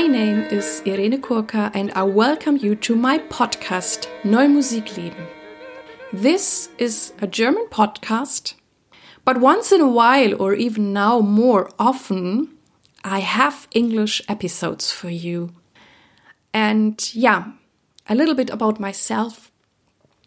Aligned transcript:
My 0.00 0.06
name 0.06 0.44
is 0.44 0.80
Irene 0.86 1.20
Kurka 1.20 1.70
and 1.74 1.92
I 1.92 2.04
welcome 2.04 2.56
you 2.56 2.74
to 2.74 2.96
my 2.96 3.18
podcast 3.18 4.06
Neue 4.24 4.48
Musik 4.48 4.96
leben. 4.96 5.26
This 6.10 6.70
is 6.78 7.12
a 7.20 7.26
German 7.26 7.66
podcast, 7.66 8.54
but 9.26 9.40
once 9.40 9.72
in 9.72 9.82
a 9.82 9.86
while, 9.86 10.40
or 10.40 10.54
even 10.54 10.94
now 10.94 11.20
more 11.20 11.68
often, 11.78 12.48
I 13.04 13.18
have 13.18 13.68
English 13.72 14.22
episodes 14.26 14.90
for 14.90 15.10
you. 15.10 15.52
And 16.54 16.96
yeah, 17.14 17.52
a 18.08 18.14
little 18.14 18.34
bit 18.34 18.48
about 18.48 18.80
myself. 18.80 19.52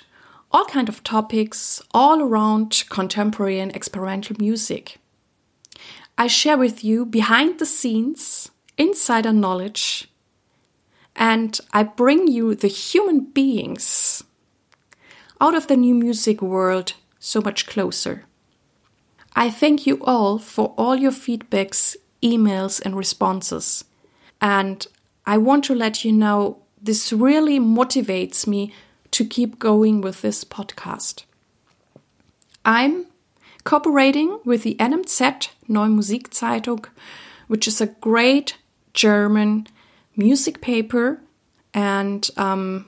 all 0.51 0.65
kind 0.67 0.89
of 0.89 1.03
topics 1.03 1.81
all 1.93 2.21
around 2.21 2.85
contemporary 2.91 3.59
and 3.59 3.75
experimental 3.75 4.37
music. 4.39 4.99
I 6.19 6.27
share 6.27 6.59
with 6.59 6.85
you 6.85 7.07
behind 7.07 7.59
the 7.59 7.67
scenes, 7.67 8.51
insider 8.77 9.33
knowledge, 9.33 10.09
and 11.17 11.59
I 11.73 11.85
bring 11.85 12.29
you 12.29 12.55
the 12.55 12.69
human 12.69 13.21
beings 13.21 14.23
out 15.41 15.55
of 15.55 15.67
the 15.67 15.77
new 15.77 15.95
music 15.95 16.43
world 16.43 16.95
so 17.19 17.41
much 17.41 17.67
closer. 17.67 18.25
I 19.35 19.51
thank 19.51 19.87
you 19.87 19.99
all 20.05 20.39
for 20.39 20.75
all 20.77 20.97
your 20.97 21.13
feedbacks, 21.13 21.97
emails, 22.23 22.81
and 22.85 22.97
responses. 22.97 23.85
And 24.41 24.87
I 25.25 25.39
want 25.39 25.65
to 25.65 25.75
let 25.75 26.05
you 26.05 26.13
know 26.13 26.59
this 26.81 27.13
really 27.13 27.59
motivates 27.59 28.47
me 28.47 28.75
to 29.13 29.25
keep 29.25 29.59
going 29.59 30.01
with 30.01 30.23
this 30.23 30.45
podcast. 30.45 31.25
I'm 32.65 33.07
cooperating 33.65 34.41
with 34.45 34.65
the 34.65 34.75
NMZ 34.77 35.49
Neue 35.69 35.89
Musikzeitung, 35.89 36.87
which 37.47 37.69
is 37.69 37.81
a 37.81 37.87
great 37.87 38.57
German 38.95 39.67
music 40.17 40.61
paper. 40.61 41.21
And 41.73 42.29
um, 42.37 42.87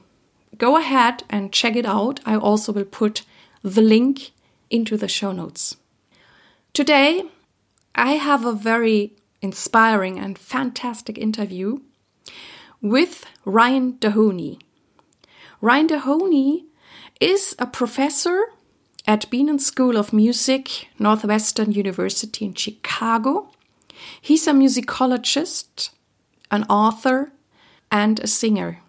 go 0.59 0.77
ahead 0.77 1.23
and 1.31 1.53
check 1.53 1.77
it 1.77 1.87
out. 1.87 2.21
I 2.27 2.37
also 2.37 2.73
will 2.73 2.85
put 2.85 3.23
the 3.63 3.81
link 3.81 4.33
into 4.71 4.97
the 4.97 5.09
show 5.09 5.33
notes. 5.33 5.77
Today, 6.75 7.23
I 7.95 8.15
have 8.15 8.45
a 8.45 8.53
very 8.53 9.13
inspiring 9.41 10.19
and 10.19 10.37
fantastic 10.37 11.17
interview 11.17 11.79
with 12.83 13.27
Ryan 13.45 13.93
Dohoney. 13.93 14.59
Ryan 15.61 15.87
Dohoney 15.87 16.65
is 17.21 17.55
a 17.61 17.67
professor 17.67 18.47
at 19.07 19.31
Bienen 19.31 19.61
School 19.61 19.97
of 19.97 20.13
Music, 20.13 20.89
Northwestern 20.99 21.71
University 21.71 22.45
in 22.45 22.55
Chicago. 22.55 23.53
He's 24.21 24.49
a 24.49 24.53
musicologist, 24.53 25.91
an 26.51 26.65
author, 26.65 27.31
and 27.93 28.19
a 28.19 28.27
singer. 28.27 28.81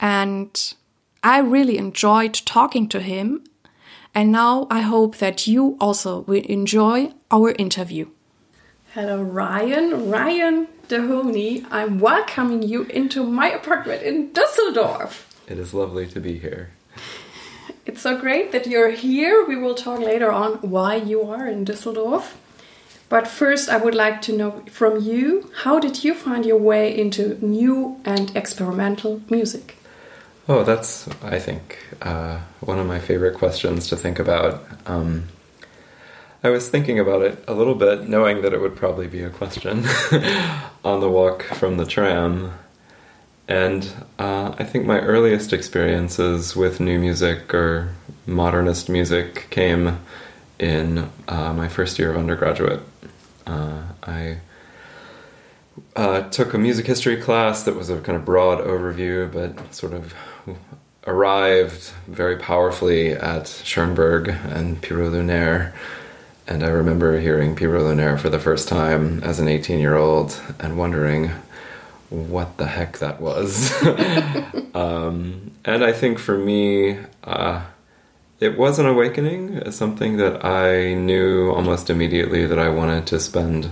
And 0.00 0.74
I 1.22 1.38
really 1.38 1.78
enjoyed 1.78 2.34
talking 2.34 2.88
to 2.88 2.98
him 2.98 3.44
and 4.16 4.32
now 4.32 4.66
I 4.70 4.80
hope 4.80 5.18
that 5.18 5.46
you 5.46 5.76
also 5.78 6.20
will 6.20 6.42
enjoy 6.46 7.12
our 7.30 7.50
interview. 7.50 8.06
Hello, 8.94 9.22
Ryan. 9.22 10.10
Ryan 10.10 10.68
Dohoney, 10.88 11.66
I'm 11.70 12.00
welcoming 12.00 12.62
you 12.62 12.84
into 12.84 13.22
my 13.22 13.50
apartment 13.50 14.02
in 14.02 14.30
Düsseldorf. 14.30 15.24
It 15.46 15.58
is 15.58 15.74
lovely 15.74 16.06
to 16.06 16.18
be 16.18 16.38
here. 16.38 16.70
It's 17.84 18.00
so 18.00 18.18
great 18.18 18.52
that 18.52 18.66
you're 18.66 18.90
here. 18.90 19.44
We 19.46 19.56
will 19.56 19.74
talk 19.74 20.00
later 20.00 20.32
on 20.32 20.54
why 20.62 20.96
you 20.96 21.20
are 21.30 21.46
in 21.46 21.66
Düsseldorf. 21.66 22.32
But 23.10 23.28
first, 23.28 23.68
I 23.68 23.76
would 23.76 23.94
like 23.94 24.22
to 24.22 24.36
know 24.36 24.62
from 24.70 25.02
you 25.02 25.50
how 25.64 25.78
did 25.78 26.04
you 26.04 26.14
find 26.14 26.46
your 26.46 26.56
way 26.56 26.98
into 26.98 27.38
new 27.44 28.00
and 28.06 28.34
experimental 28.34 29.20
music? 29.28 29.76
Oh, 30.48 30.64
that's, 30.64 31.06
I 31.22 31.38
think, 31.38 31.78
uh, 32.02 32.40
one 32.60 32.78
of 32.78 32.86
my 32.86 32.98
favorite 32.98 33.34
questions 33.34 33.88
to 33.88 33.96
think 33.96 34.18
about. 34.18 34.64
Um, 34.86 35.28
I 36.42 36.50
was 36.50 36.68
thinking 36.68 36.98
about 36.98 37.22
it 37.22 37.42
a 37.48 37.54
little 37.54 37.74
bit, 37.74 38.08
knowing 38.08 38.42
that 38.42 38.52
it 38.52 38.60
would 38.60 38.76
probably 38.76 39.06
be 39.06 39.22
a 39.22 39.30
question 39.30 39.84
on 40.84 41.00
the 41.00 41.08
walk 41.08 41.42
from 41.42 41.76
the 41.76 41.86
tram. 41.86 42.52
And 43.48 43.88
uh, 44.18 44.54
I 44.58 44.64
think 44.64 44.86
my 44.86 45.00
earliest 45.00 45.52
experiences 45.52 46.54
with 46.54 46.80
new 46.80 46.98
music 46.98 47.54
or 47.54 47.94
modernist 48.26 48.88
music 48.88 49.48
came 49.50 49.98
in 50.58 51.10
uh, 51.28 51.52
my 51.52 51.68
first 51.68 51.98
year 51.98 52.10
of 52.10 52.16
undergraduate. 52.16 52.80
Uh, 53.46 53.82
I 54.02 54.38
uh, 55.94 56.28
took 56.30 56.54
a 56.54 56.58
music 56.58 56.86
history 56.86 57.16
class 57.16 57.62
that 57.64 57.74
was 57.76 57.90
a 57.90 58.00
kind 58.00 58.16
of 58.16 58.24
broad 58.24 58.58
overview, 58.58 59.32
but 59.32 59.74
sort 59.74 59.92
of 59.92 60.14
arrived 61.06 61.92
very 62.06 62.36
powerfully 62.36 63.12
at 63.12 63.46
Schoenberg 63.46 64.28
and 64.28 64.80
Pierrot 64.82 65.12
Lunaire. 65.12 65.72
And 66.48 66.62
I 66.62 66.68
remember 66.68 67.18
hearing 67.20 67.56
Pierrot 67.56 67.82
Lunaire 67.82 68.18
for 68.18 68.28
the 68.28 68.38
first 68.38 68.68
time 68.68 69.22
as 69.22 69.38
an 69.38 69.48
18 69.48 69.78
year 69.78 69.96
old 69.96 70.40
and 70.58 70.78
wondering 70.78 71.30
what 72.10 72.56
the 72.56 72.66
heck 72.66 72.98
that 72.98 73.20
was. 73.20 73.72
um, 74.74 75.50
and 75.64 75.84
I 75.84 75.92
think 75.92 76.18
for 76.18 76.36
me, 76.36 76.98
uh, 77.24 77.62
it 78.38 78.58
was 78.58 78.78
an 78.78 78.86
awakening, 78.86 79.70
something 79.72 80.18
that 80.18 80.44
I 80.44 80.94
knew 80.94 81.50
almost 81.50 81.88
immediately 81.90 82.46
that 82.46 82.58
I 82.58 82.68
wanted 82.68 83.06
to 83.08 83.18
spend 83.18 83.70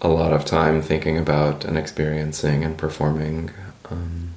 a 0.00 0.08
lot 0.08 0.32
of 0.32 0.44
time 0.44 0.82
thinking 0.82 1.16
about 1.16 1.64
and 1.64 1.78
experiencing 1.78 2.64
and 2.64 2.76
performing. 2.76 3.50
Um, 3.88 4.31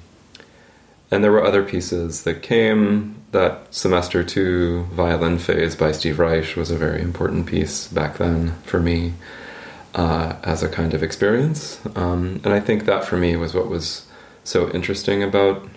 and 1.10 1.22
there 1.22 1.32
were 1.32 1.44
other 1.44 1.62
pieces 1.62 2.22
that 2.22 2.42
came. 2.42 3.14
That 3.32 3.74
semester 3.74 4.24
two 4.24 4.84
violin 4.92 5.38
phase 5.38 5.74
by 5.74 5.92
Steve 5.92 6.18
Reich 6.18 6.56
was 6.56 6.70
a 6.70 6.76
very 6.76 7.02
important 7.02 7.46
piece 7.46 7.86
back 7.88 8.16
then 8.18 8.52
for 8.62 8.80
me 8.80 9.12
uh, 9.94 10.36
as 10.42 10.62
a 10.62 10.68
kind 10.68 10.94
of 10.94 11.02
experience. 11.02 11.80
Um, 11.96 12.40
and 12.44 12.54
I 12.54 12.60
think 12.60 12.84
that 12.86 13.04
for 13.04 13.16
me 13.16 13.36
was 13.36 13.52
what 13.52 13.68
was 13.68 14.06
so 14.44 14.70
interesting 14.70 15.22
about 15.22 15.68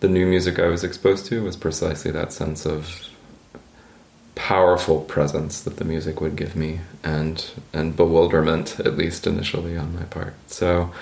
the 0.00 0.08
new 0.08 0.26
music 0.26 0.58
I 0.58 0.66
was 0.66 0.84
exposed 0.84 1.26
to 1.26 1.42
was 1.44 1.56
precisely 1.56 2.10
that 2.10 2.32
sense 2.32 2.66
of 2.66 3.08
powerful 4.34 5.00
presence 5.02 5.62
that 5.62 5.76
the 5.76 5.84
music 5.84 6.20
would 6.20 6.36
give 6.36 6.56
me 6.56 6.80
and 7.04 7.52
and 7.72 7.96
bewilderment 7.96 8.80
at 8.80 8.96
least 8.96 9.26
initially 9.26 9.76
on 9.76 9.94
my 9.94 10.02
part. 10.04 10.34
So 10.46 10.92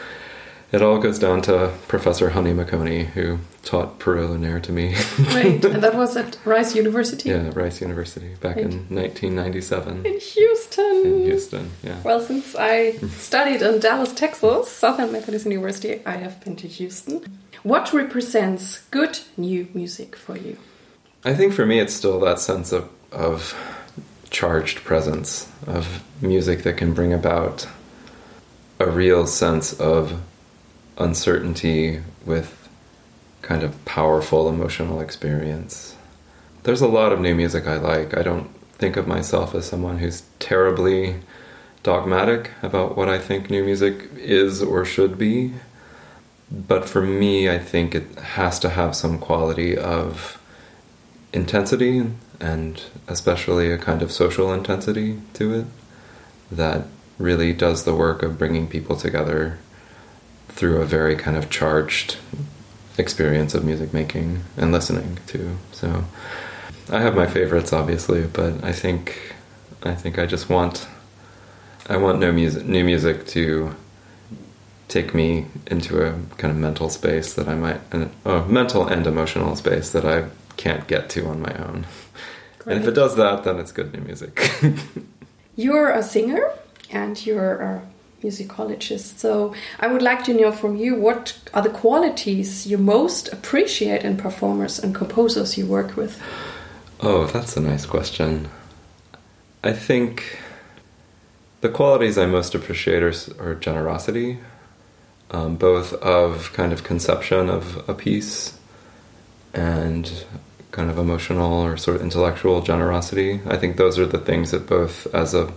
it 0.72 0.80
all 0.80 0.98
goes 0.98 1.18
down 1.18 1.42
to 1.42 1.72
Professor 1.86 2.30
Honey 2.30 2.52
McConey, 2.52 3.06
who 3.06 3.38
taught 3.62 3.98
Pierrot 3.98 4.30
Lunaire 4.30 4.62
to 4.62 4.72
me. 4.72 4.94
right, 5.34 5.62
and 5.62 5.82
that 5.82 5.94
was 5.94 6.16
at 6.16 6.38
Rice 6.44 6.74
University? 6.74 7.28
Yeah, 7.28 7.50
Rice 7.54 7.82
University, 7.82 8.34
back 8.40 8.56
right. 8.56 8.64
in 8.64 8.88
1997. 8.88 10.06
In 10.06 10.18
Houston! 10.18 11.02
In 11.04 11.22
Houston, 11.24 11.70
yeah. 11.82 12.00
Well, 12.02 12.20
since 12.20 12.56
I 12.58 12.92
studied 13.18 13.60
in 13.60 13.80
Dallas, 13.80 14.14
Texas, 14.14 14.70
Southern 14.70 15.12
Methodist 15.12 15.44
University, 15.44 16.00
I 16.06 16.16
have 16.16 16.42
been 16.42 16.56
to 16.56 16.68
Houston. 16.68 17.38
What 17.62 17.92
represents 17.92 18.80
good 18.90 19.20
new 19.36 19.68
music 19.74 20.16
for 20.16 20.36
you? 20.36 20.56
I 21.24 21.34
think 21.34 21.52
for 21.52 21.66
me, 21.66 21.78
it's 21.78 21.94
still 21.94 22.18
that 22.20 22.40
sense 22.40 22.72
of, 22.72 22.88
of 23.12 23.54
charged 24.30 24.78
presence, 24.78 25.48
of 25.66 26.02
music 26.20 26.62
that 26.62 26.78
can 26.78 26.94
bring 26.94 27.12
about 27.12 27.68
a 28.80 28.90
real 28.90 29.26
sense 29.26 29.72
of 29.78 30.20
uncertainty 30.98 32.00
with 32.24 32.68
kind 33.42 33.62
of 33.62 33.84
powerful 33.84 34.48
emotional 34.48 35.00
experience. 35.00 35.96
There's 36.62 36.80
a 36.80 36.88
lot 36.88 37.12
of 37.12 37.20
new 37.20 37.34
music 37.34 37.66
I 37.66 37.76
like. 37.76 38.16
I 38.16 38.22
don't 38.22 38.48
think 38.78 38.96
of 38.96 39.06
myself 39.06 39.54
as 39.54 39.66
someone 39.66 39.98
who's 39.98 40.22
terribly 40.38 41.16
dogmatic 41.82 42.50
about 42.62 42.96
what 42.96 43.08
I 43.08 43.18
think 43.18 43.50
new 43.50 43.64
music 43.64 44.08
is 44.16 44.62
or 44.62 44.84
should 44.84 45.18
be. 45.18 45.52
But 46.50 46.88
for 46.88 47.02
me, 47.02 47.50
I 47.50 47.58
think 47.58 47.94
it 47.94 48.18
has 48.18 48.58
to 48.60 48.70
have 48.70 48.94
some 48.94 49.18
quality 49.18 49.76
of 49.76 50.40
intensity 51.32 52.06
and 52.40 52.82
especially 53.08 53.72
a 53.72 53.78
kind 53.78 54.02
of 54.02 54.12
social 54.12 54.52
intensity 54.52 55.20
to 55.34 55.54
it 55.54 55.66
that 56.50 56.86
really 57.18 57.52
does 57.52 57.84
the 57.84 57.94
work 57.94 58.22
of 58.22 58.38
bringing 58.38 58.66
people 58.66 58.96
together 58.96 59.58
through 60.54 60.80
a 60.80 60.84
very 60.84 61.16
kind 61.16 61.36
of 61.36 61.50
charged 61.50 62.18
experience 62.98 63.54
of 63.54 63.64
music 63.64 63.92
making 63.92 64.42
and 64.56 64.72
listening 64.72 65.18
to. 65.26 65.56
So 65.72 66.04
I 66.90 67.00
have 67.00 67.14
my 67.14 67.26
favorites 67.26 67.72
obviously, 67.72 68.26
but 68.26 68.62
I 68.62 68.72
think 68.72 69.34
I 69.82 69.94
think 69.94 70.18
I 70.18 70.26
just 70.26 70.48
want 70.48 70.86
I 71.88 71.96
want 71.96 72.20
no 72.20 72.32
music 72.32 72.64
new 72.66 72.84
music 72.84 73.26
to 73.28 73.74
take 74.88 75.14
me 75.14 75.46
into 75.68 76.02
a 76.06 76.12
kind 76.36 76.50
of 76.50 76.56
mental 76.56 76.90
space 76.90 77.34
that 77.34 77.48
I 77.48 77.54
might 77.54 77.80
uh, 78.26 78.44
mental 78.44 78.86
and 78.86 79.06
emotional 79.06 79.56
space 79.56 79.90
that 79.90 80.04
I 80.04 80.28
can't 80.56 80.86
get 80.86 81.08
to 81.10 81.26
on 81.28 81.40
my 81.40 81.54
own. 81.54 81.86
Great. 82.58 82.76
And 82.76 82.82
if 82.82 82.88
it 82.88 82.94
does 82.94 83.16
that, 83.16 83.44
then 83.44 83.58
it's 83.58 83.72
good 83.72 83.92
new 83.92 84.00
music. 84.00 84.50
you're 85.56 85.90
a 85.90 86.02
singer 86.02 86.52
and 86.90 87.24
you're 87.24 87.60
a 87.60 87.82
musicologist. 88.22 89.18
So 89.18 89.54
I 89.80 89.86
would 89.86 90.02
like 90.02 90.24
to 90.24 90.34
know 90.34 90.52
from 90.52 90.76
you 90.76 90.94
what 90.94 91.38
are 91.52 91.62
the 91.62 91.70
qualities 91.70 92.66
you 92.66 92.78
most 92.78 93.32
appreciate 93.32 94.04
in 94.04 94.16
performers 94.16 94.78
and 94.78 94.94
composers 94.94 95.58
you 95.58 95.66
work 95.66 95.96
with? 95.96 96.20
Oh, 97.00 97.26
that's 97.26 97.56
a 97.56 97.60
nice 97.60 97.84
question. 97.84 98.48
I 99.64 99.72
think 99.72 100.38
the 101.60 101.68
qualities 101.68 102.18
I 102.18 102.26
most 102.26 102.54
appreciate 102.54 103.02
are, 103.02 103.14
are 103.38 103.54
generosity, 103.54 104.38
um, 105.30 105.56
both 105.56 105.92
of 105.94 106.52
kind 106.52 106.72
of 106.72 106.84
conception 106.84 107.48
of 107.48 107.88
a 107.88 107.94
piece 107.94 108.58
and 109.54 110.24
kind 110.72 110.90
of 110.90 110.98
emotional 110.98 111.52
or 111.62 111.76
sort 111.76 111.96
of 111.96 112.02
intellectual 112.02 112.62
generosity. 112.62 113.40
I 113.46 113.56
think 113.56 113.76
those 113.76 113.98
are 113.98 114.06
the 114.06 114.18
things 114.18 114.50
that 114.50 114.66
both 114.66 115.12
as 115.14 115.34
a 115.34 115.52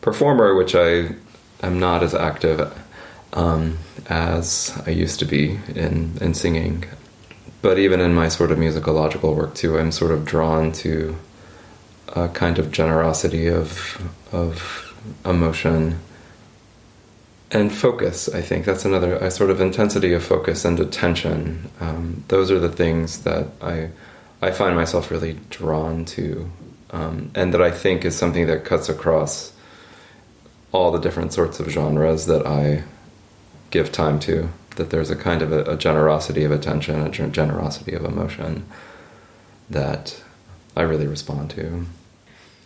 performer, 0.00 0.54
which 0.54 0.74
I 0.74 1.14
am 1.62 1.78
not 1.78 2.02
as 2.02 2.14
active 2.14 2.72
um, 3.32 3.78
as 4.08 4.80
I 4.86 4.90
used 4.90 5.18
to 5.20 5.24
be 5.24 5.58
in, 5.74 6.16
in 6.20 6.34
singing, 6.34 6.84
but 7.62 7.78
even 7.78 8.00
in 8.00 8.14
my 8.14 8.28
sort 8.28 8.50
of 8.50 8.58
musicological 8.58 9.34
work 9.36 9.54
too, 9.54 9.78
I'm 9.78 9.92
sort 9.92 10.12
of 10.12 10.24
drawn 10.24 10.72
to 10.72 11.16
a 12.08 12.28
kind 12.28 12.58
of 12.58 12.72
generosity 12.72 13.48
of 13.48 14.02
of 14.32 14.94
emotion 15.24 16.00
and 17.50 17.72
focus. 17.72 18.28
I 18.28 18.42
think 18.42 18.64
that's 18.64 18.84
another 18.84 19.16
a 19.16 19.30
sort 19.30 19.50
of 19.50 19.60
intensity 19.60 20.12
of 20.12 20.24
focus 20.24 20.64
and 20.64 20.78
attention. 20.80 21.70
Um, 21.80 22.24
those 22.28 22.50
are 22.50 22.58
the 22.58 22.68
things 22.68 23.24
that 23.24 23.48
I 23.60 23.90
I 24.40 24.52
find 24.52 24.76
myself 24.76 25.10
really 25.10 25.38
drawn 25.50 26.04
to, 26.06 26.50
um, 26.90 27.30
and 27.34 27.52
that 27.52 27.62
I 27.62 27.70
think 27.70 28.04
is 28.04 28.16
something 28.16 28.46
that 28.46 28.64
cuts 28.64 28.88
across 28.88 29.52
all 30.72 30.90
the 30.90 30.98
different 30.98 31.32
sorts 31.32 31.60
of 31.60 31.68
genres 31.68 32.26
that 32.26 32.46
I 32.46 32.84
give 33.70 33.92
time 33.92 34.18
to. 34.20 34.48
That 34.76 34.90
there's 34.90 35.10
a 35.10 35.16
kind 35.16 35.42
of 35.42 35.52
a, 35.52 35.64
a 35.64 35.76
generosity 35.76 36.44
of 36.44 36.52
attention, 36.52 37.00
a 37.02 37.08
generosity 37.08 37.94
of 37.94 38.04
emotion 38.04 38.64
that 39.68 40.22
I 40.76 40.82
really 40.82 41.06
respond 41.06 41.50
to. 41.50 41.86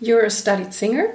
You're 0.00 0.24
a 0.24 0.30
studied 0.30 0.74
singer. 0.74 1.14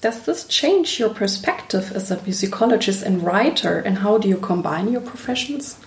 Does 0.00 0.26
this 0.26 0.44
change 0.46 0.98
your 0.98 1.08
perspective 1.08 1.92
as 1.94 2.10
a 2.10 2.18
musicologist 2.18 3.02
and 3.02 3.22
writer, 3.22 3.78
and 3.78 3.98
how 3.98 4.18
do 4.18 4.28
you 4.28 4.36
combine 4.36 4.92
your 4.92 5.00
professions? 5.00 5.78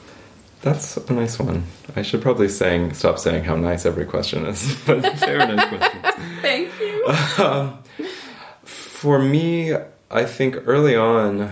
That's 0.64 0.98
a 0.98 1.14
nice 1.14 1.38
one. 1.38 1.66
I 1.96 2.02
should 2.02 2.24
probably 2.24 2.50
saying 2.50 2.94
stop 2.94 3.20
saying 3.20 3.44
how 3.44 3.56
nice 3.56 3.86
every 3.86 4.06
question 4.06 4.46
is, 4.48 4.76
but 4.88 5.02
they 5.20 5.34
were 5.38 5.46
nice 5.46 5.68
questions. 5.70 6.04
Thank 6.42 6.72
you. 6.80 7.06
Um, 7.38 7.84
for 8.64 9.20
me, 9.20 9.76
I 10.10 10.26
think 10.26 10.56
early 10.66 10.96
on, 10.96 11.52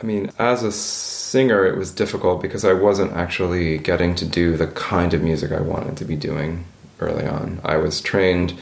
I 0.00 0.06
mean, 0.06 0.30
as 0.38 0.62
a 0.62 0.72
singer, 0.72 1.66
it 1.66 1.76
was 1.76 1.90
difficult 1.90 2.40
because 2.40 2.64
I 2.64 2.72
wasn't 2.72 3.12
actually 3.12 3.78
getting 3.78 4.14
to 4.16 4.24
do 4.24 4.56
the 4.56 4.68
kind 4.68 5.12
of 5.12 5.22
music 5.22 5.52
I 5.52 5.60
wanted 5.60 5.96
to 5.98 6.04
be 6.04 6.16
doing 6.16 6.64
early 7.00 7.26
on. 7.26 7.60
I 7.64 7.76
was 7.78 8.00
trained 8.00 8.58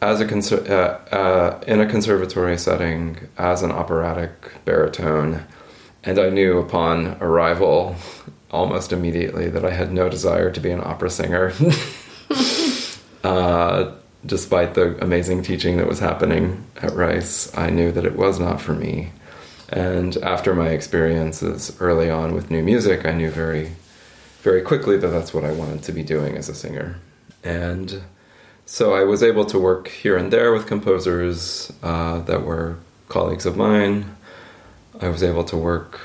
as 0.00 0.20
a 0.20 0.26
conser- 0.26 0.68
uh, 0.70 1.14
uh, 1.14 1.60
in 1.66 1.80
a 1.80 1.86
conservatory 1.86 2.56
setting 2.56 3.18
as 3.36 3.62
an 3.62 3.72
operatic 3.72 4.30
baritone 4.64 5.44
and 6.04 6.18
I 6.18 6.30
knew 6.30 6.58
upon 6.58 7.16
arrival 7.20 7.96
almost 8.50 8.92
immediately 8.92 9.50
that 9.50 9.64
I 9.64 9.70
had 9.70 9.92
no 9.92 10.08
desire 10.08 10.50
to 10.50 10.60
be 10.60 10.70
an 10.70 10.80
opera 10.80 11.10
singer. 11.10 11.52
uh, 13.24 13.92
despite 14.24 14.74
the 14.74 15.02
amazing 15.02 15.42
teaching 15.42 15.76
that 15.76 15.86
was 15.86 16.00
happening 16.00 16.66
at 16.76 16.94
Rice, 16.94 17.56
I 17.56 17.70
knew 17.70 17.92
that 17.92 18.04
it 18.04 18.16
was 18.16 18.38
not 18.38 18.60
for 18.60 18.74
me. 18.74 19.12
And 19.68 20.16
after 20.18 20.54
my 20.54 20.68
experiences 20.68 21.76
early 21.80 22.10
on 22.10 22.34
with 22.34 22.50
new 22.50 22.62
music, 22.62 23.04
I 23.04 23.12
knew 23.12 23.30
very, 23.30 23.72
very 24.42 24.62
quickly 24.62 24.96
that 24.96 25.08
that's 25.08 25.34
what 25.34 25.44
I 25.44 25.52
wanted 25.52 25.82
to 25.84 25.92
be 25.92 26.02
doing 26.02 26.36
as 26.36 26.48
a 26.48 26.54
singer. 26.54 26.96
And 27.44 28.02
so 28.66 28.94
I 28.94 29.04
was 29.04 29.22
able 29.22 29.44
to 29.46 29.58
work 29.58 29.88
here 29.88 30.16
and 30.16 30.32
there 30.32 30.52
with 30.52 30.66
composers 30.66 31.72
uh, 31.82 32.20
that 32.22 32.44
were 32.44 32.76
colleagues 33.08 33.46
of 33.46 33.56
mine 33.56 34.16
I 35.00 35.08
was 35.08 35.22
able 35.22 35.44
to 35.44 35.56
work 35.56 36.00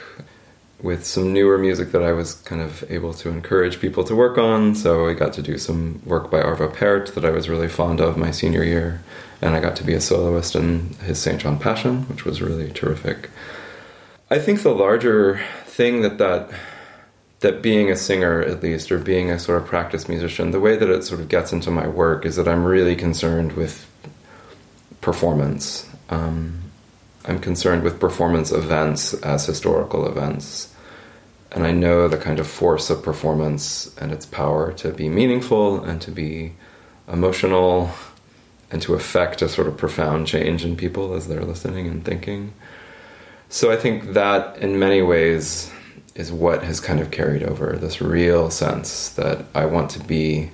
with 0.84 1.06
some 1.06 1.34
newer 1.34 1.58
music 1.58 1.92
that 1.94 2.04
I 2.04 2.12
was 2.12 2.36
kind 2.36 2.62
of 2.62 2.84
able 2.92 3.14
to 3.16 3.30
encourage 3.30 3.80
people 3.80 4.04
to 4.04 4.16
work 4.16 4.38
on. 4.38 4.76
So 4.76 5.08
I 5.08 5.14
got 5.14 5.34
to 5.34 5.42
do 5.42 5.58
some 5.58 6.02
work 6.06 6.30
by 6.30 6.42
Arvo 6.42 6.72
Pärt 6.72 7.16
that 7.16 7.26
I 7.26 7.32
was 7.32 7.50
really 7.50 7.70
fond 7.70 8.00
of 8.00 8.18
my 8.18 8.30
senior 8.30 8.64
year, 8.64 9.02
and 9.42 9.56
I 9.56 9.62
got 9.62 9.76
to 9.78 9.84
be 9.84 9.94
a 9.94 10.02
soloist 10.02 10.56
in 10.56 10.90
his 11.06 11.20
St. 11.20 11.42
John 11.42 11.58
Passion, 11.58 12.04
which 12.10 12.26
was 12.26 12.42
really 12.42 12.70
terrific. 12.70 13.32
I 14.30 14.38
think 14.40 14.62
the 14.62 14.76
larger 14.76 15.42
thing 15.66 16.02
that 16.02 16.18
that 16.20 16.52
that 17.40 17.62
being 17.62 17.92
a 17.92 17.96
singer 17.96 18.42
at 18.42 18.64
least 18.64 18.92
or 18.92 19.00
being 19.00 19.30
a 19.30 19.40
sort 19.40 19.62
of 19.62 19.68
practice 19.68 20.08
musician 20.08 20.52
the 20.52 20.62
way 20.62 20.78
that 20.78 20.90
it 20.90 21.04
sort 21.04 21.20
of 21.20 21.28
gets 21.28 21.52
into 21.52 21.70
my 21.70 21.86
work 21.86 22.26
is 22.26 22.38
that 22.38 22.48
i'm 22.48 22.64
really 22.64 22.96
concerned 22.96 23.52
with 23.52 23.86
performance 25.02 25.90
um, 26.10 26.64
I'm 27.26 27.40
concerned 27.40 27.84
with 27.84 28.00
performance 28.00 28.52
events 28.52 29.14
as 29.14 29.46
historical 29.46 30.08
events. 30.08 30.73
And 31.54 31.68
I 31.68 31.72
know 31.72 32.08
the 32.08 32.18
kind 32.18 32.40
of 32.40 32.48
force 32.48 32.90
of 32.90 33.04
performance 33.04 33.96
and 33.98 34.12
its 34.12 34.26
power 34.26 34.74
to 34.74 34.92
be 34.92 35.08
meaningful 35.08 35.84
and 35.84 36.02
to 36.02 36.12
be 36.12 36.54
emotional 37.08 37.92
and 38.72 38.82
to 38.82 38.96
affect 38.96 39.42
a 39.44 39.50
sort 39.50 39.68
of 39.68 39.78
profound 39.78 40.26
change 40.26 40.66
in 40.66 40.76
people 40.76 41.14
as 41.14 41.28
they're 41.28 41.46
listening 41.46 41.88
and 41.88 42.04
thinking. 42.04 42.54
So 43.50 43.72
I 43.72 43.78
think 43.78 44.14
that 44.14 44.58
in 44.58 44.80
many 44.80 45.04
ways 45.04 45.72
is 46.16 46.32
what 46.32 46.64
has 46.64 46.80
kind 46.80 47.00
of 47.00 47.12
carried 47.12 47.44
over 47.44 47.74
this 47.74 48.02
real 48.02 48.50
sense 48.50 49.10
that 49.10 49.46
I 49.54 49.66
want 49.66 49.92
to 49.92 50.00
be 50.00 50.50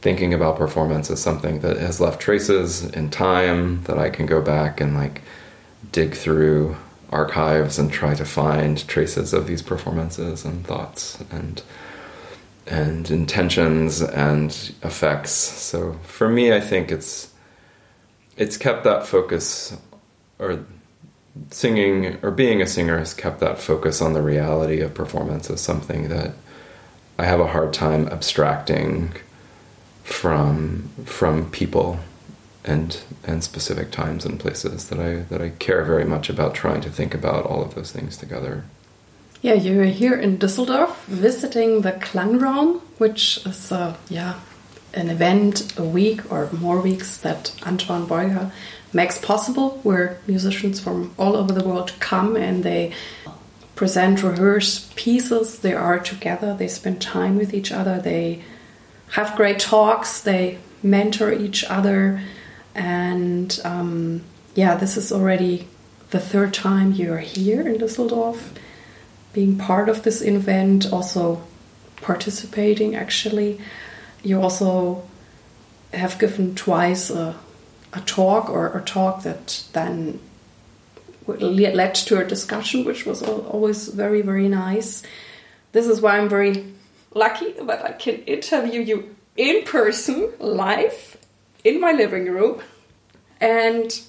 thinking 0.00 0.32
about 0.32 0.56
performance 0.56 1.10
as 1.10 1.20
something 1.20 1.60
that 1.60 1.76
has 1.76 2.00
left 2.00 2.20
traces 2.20 2.84
in 2.84 3.10
time 3.10 3.82
that 3.84 3.98
I 3.98 4.08
can 4.08 4.24
go 4.24 4.40
back 4.40 4.80
and 4.80 4.94
like 4.94 5.20
dig 5.92 6.14
through 6.14 6.76
archives 7.10 7.78
and 7.78 7.92
try 7.92 8.14
to 8.14 8.24
find 8.24 8.86
traces 8.88 9.32
of 9.32 9.46
these 9.46 9.62
performances 9.62 10.44
and 10.44 10.66
thoughts 10.66 11.22
and 11.30 11.62
and 12.66 13.10
intentions 13.10 14.00
and 14.00 14.72
effects. 14.82 15.32
So 15.32 15.94
for 16.04 16.28
me, 16.28 16.52
I 16.52 16.60
think 16.60 16.92
it's 16.92 17.32
it's 18.36 18.56
kept 18.56 18.84
that 18.84 19.06
focus, 19.06 19.76
or 20.38 20.64
singing 21.50 22.18
or 22.22 22.30
being 22.30 22.62
a 22.62 22.66
singer 22.66 22.98
has 22.98 23.14
kept 23.14 23.40
that 23.40 23.58
focus 23.58 24.00
on 24.00 24.12
the 24.12 24.22
reality 24.22 24.80
of 24.80 24.94
performance 24.94 25.50
as 25.50 25.60
something 25.60 26.08
that 26.08 26.32
I 27.18 27.24
have 27.24 27.40
a 27.40 27.46
hard 27.46 27.72
time 27.72 28.08
abstracting 28.08 29.12
from 30.04 30.90
from 31.04 31.50
people 31.50 32.00
and 32.64 32.98
and 33.24 33.42
specific 33.42 33.90
times 33.90 34.24
and 34.24 34.38
places 34.38 34.88
that 34.88 34.98
I 34.98 35.20
that 35.30 35.40
I 35.40 35.50
care 35.50 35.84
very 35.84 36.04
much 36.04 36.28
about 36.28 36.54
trying 36.54 36.80
to 36.82 36.90
think 36.90 37.14
about 37.14 37.46
all 37.46 37.62
of 37.62 37.74
those 37.74 37.92
things 37.92 38.16
together. 38.16 38.64
Yeah, 39.42 39.54
you're 39.54 39.84
here 39.84 40.14
in 40.14 40.38
Düsseldorf 40.38 40.94
visiting 41.06 41.80
the 41.80 41.92
Klangraum, 41.92 42.80
which 42.98 43.44
is 43.46 43.72
a, 43.72 43.96
yeah 44.08 44.40
an 44.92 45.08
event 45.08 45.78
a 45.78 45.84
week 45.84 46.30
or 46.32 46.50
more 46.52 46.80
weeks 46.80 47.18
that 47.18 47.52
Antoine 47.66 48.06
Beuger 48.06 48.50
makes 48.92 49.18
possible, 49.18 49.78
where 49.82 50.18
musicians 50.26 50.80
from 50.80 51.14
all 51.16 51.36
over 51.36 51.52
the 51.52 51.64
world 51.64 51.92
come 52.00 52.36
and 52.36 52.64
they 52.64 52.92
present, 53.76 54.22
rehearse 54.22 54.90
pieces. 54.96 55.60
They 55.60 55.74
are 55.74 55.98
together. 56.00 56.54
They 56.54 56.68
spend 56.68 57.00
time 57.00 57.36
with 57.36 57.54
each 57.54 57.70
other. 57.72 58.00
They 58.00 58.42
have 59.12 59.36
great 59.36 59.58
talks. 59.58 60.20
They 60.20 60.58
mentor 60.82 61.32
each 61.32 61.64
other 61.64 62.20
and 62.74 63.60
um, 63.64 64.22
yeah, 64.54 64.76
this 64.76 64.96
is 64.96 65.12
already 65.12 65.68
the 66.10 66.20
third 66.20 66.52
time 66.54 66.92
you're 66.92 67.18
here 67.18 67.66
in 67.66 67.78
Düsseldorf, 67.78 68.56
being 69.32 69.56
part 69.56 69.88
of 69.88 70.02
this 70.02 70.22
event, 70.22 70.92
also 70.92 71.42
participating 71.96 72.94
actually. 72.94 73.60
You 74.22 74.40
also 74.42 75.08
have 75.92 76.18
given 76.18 76.54
twice 76.54 77.10
a, 77.10 77.36
a 77.92 78.00
talk 78.02 78.50
or 78.50 78.76
a 78.76 78.82
talk 78.82 79.22
that 79.22 79.64
then 79.72 80.20
led 81.26 81.94
to 81.94 82.18
a 82.18 82.24
discussion, 82.24 82.84
which 82.84 83.06
was 83.06 83.22
always 83.22 83.88
very, 83.88 84.22
very 84.22 84.48
nice. 84.48 85.02
This 85.72 85.86
is 85.86 86.00
why 86.00 86.18
I'm 86.18 86.28
very 86.28 86.72
lucky 87.14 87.52
that 87.52 87.84
I 87.84 87.92
can 87.92 88.16
interview 88.24 88.80
you 88.80 89.16
in 89.36 89.64
person, 89.64 90.32
live, 90.38 91.09
in 91.64 91.80
my 91.80 91.92
living 91.92 92.26
room. 92.26 92.60
And 93.40 94.00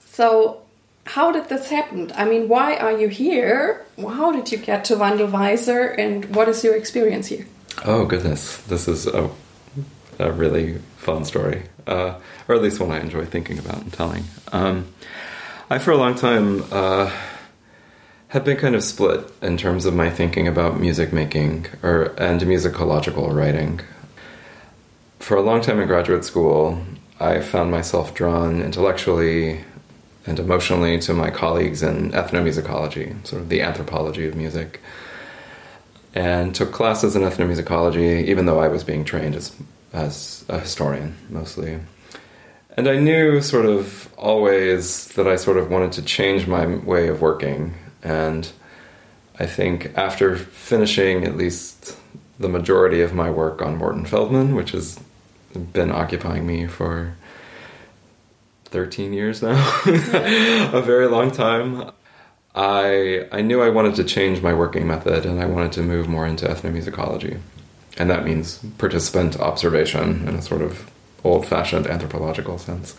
so, 0.00 0.62
how 1.06 1.32
did 1.32 1.48
this 1.48 1.70
happen? 1.70 2.12
I 2.14 2.24
mean, 2.24 2.48
why 2.48 2.76
are 2.76 2.92
you 2.92 3.08
here? 3.08 3.86
How 3.98 4.30
did 4.32 4.52
you 4.52 4.58
get 4.58 4.84
to 4.86 4.94
Wandelweiser, 4.94 5.98
and 5.98 6.34
what 6.34 6.48
is 6.48 6.62
your 6.62 6.76
experience 6.76 7.28
here? 7.28 7.46
Oh 7.84 8.04
goodness, 8.04 8.58
this 8.62 8.88
is 8.88 9.06
a, 9.06 9.30
a 10.18 10.32
really 10.32 10.78
fun 10.96 11.24
story, 11.24 11.62
uh, 11.86 12.18
or 12.46 12.54
at 12.54 12.62
least 12.62 12.80
one 12.80 12.90
I 12.90 13.00
enjoy 13.00 13.24
thinking 13.24 13.58
about 13.58 13.82
and 13.82 13.92
telling. 13.92 14.24
Um, 14.52 14.92
I, 15.70 15.78
for 15.78 15.92
a 15.92 15.96
long 15.96 16.14
time, 16.14 16.64
uh, 16.72 17.10
have 18.28 18.44
been 18.44 18.56
kind 18.56 18.74
of 18.74 18.84
split 18.84 19.30
in 19.40 19.56
terms 19.56 19.86
of 19.86 19.94
my 19.94 20.10
thinking 20.10 20.46
about 20.46 20.78
music 20.78 21.12
making 21.12 21.66
or 21.82 22.14
and 22.18 22.40
musicological 22.42 23.34
writing. 23.34 23.80
For 25.28 25.36
a 25.36 25.42
long 25.42 25.60
time 25.60 25.78
in 25.78 25.86
graduate 25.86 26.24
school, 26.24 26.82
I 27.20 27.42
found 27.42 27.70
myself 27.70 28.14
drawn 28.14 28.62
intellectually 28.62 29.62
and 30.24 30.38
emotionally 30.38 30.98
to 31.00 31.12
my 31.12 31.28
colleagues 31.28 31.82
in 31.82 32.12
ethnomusicology, 32.12 33.26
sort 33.26 33.42
of 33.42 33.50
the 33.50 33.60
anthropology 33.60 34.26
of 34.26 34.34
music, 34.34 34.80
and 36.14 36.54
took 36.54 36.72
classes 36.72 37.14
in 37.14 37.20
ethnomusicology, 37.20 38.24
even 38.24 38.46
though 38.46 38.58
I 38.58 38.68
was 38.68 38.84
being 38.84 39.04
trained 39.04 39.34
as 39.34 39.54
as 39.92 40.46
a 40.48 40.60
historian 40.60 41.14
mostly. 41.28 41.78
And 42.78 42.88
I 42.88 42.96
knew 42.96 43.42
sort 43.42 43.66
of 43.66 44.10
always 44.16 45.08
that 45.08 45.28
I 45.28 45.36
sort 45.36 45.58
of 45.58 45.70
wanted 45.70 45.92
to 45.92 46.02
change 46.02 46.46
my 46.46 46.64
way 46.64 47.08
of 47.08 47.20
working. 47.20 47.74
And 48.02 48.50
I 49.38 49.44
think 49.44 49.92
after 49.94 50.36
finishing 50.36 51.24
at 51.24 51.36
least 51.36 51.98
the 52.38 52.48
majority 52.48 53.02
of 53.02 53.12
my 53.12 53.30
work 53.30 53.60
on 53.60 53.76
Morton 53.76 54.06
Feldman, 54.06 54.54
which 54.54 54.70
has 54.70 54.98
been 55.72 55.90
occupying 55.90 56.46
me 56.46 56.66
for 56.66 57.14
13 58.66 59.12
years 59.12 59.42
now, 59.42 59.82
a 59.86 60.82
very 60.82 61.06
long 61.06 61.30
time. 61.30 61.90
I 62.54 63.26
I 63.32 63.40
knew 63.42 63.62
I 63.62 63.68
wanted 63.68 63.94
to 63.96 64.04
change 64.04 64.42
my 64.42 64.52
working 64.52 64.86
method 64.86 65.24
and 65.24 65.40
I 65.40 65.46
wanted 65.46 65.72
to 65.72 65.82
move 65.82 66.08
more 66.08 66.26
into 66.26 66.46
ethnomusicology. 66.46 67.40
And 67.96 68.10
that 68.10 68.24
means 68.24 68.58
participant 68.78 69.38
observation 69.38 70.26
in 70.28 70.34
a 70.36 70.42
sort 70.42 70.62
of 70.62 70.90
old 71.24 71.46
fashioned 71.46 71.86
anthropological 71.86 72.58
sense. 72.58 72.96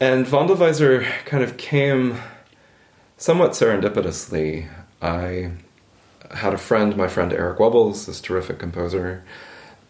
And 0.00 0.26
Wandelweiser 0.26 1.06
kind 1.24 1.42
of 1.42 1.56
came 1.56 2.18
somewhat 3.16 3.52
serendipitously. 3.52 4.68
I 5.00 5.52
had 6.34 6.52
a 6.54 6.58
friend, 6.58 6.96
my 6.96 7.08
friend 7.08 7.32
Eric 7.32 7.58
Wubbels, 7.58 8.06
this 8.06 8.20
terrific 8.20 8.58
composer, 8.58 9.24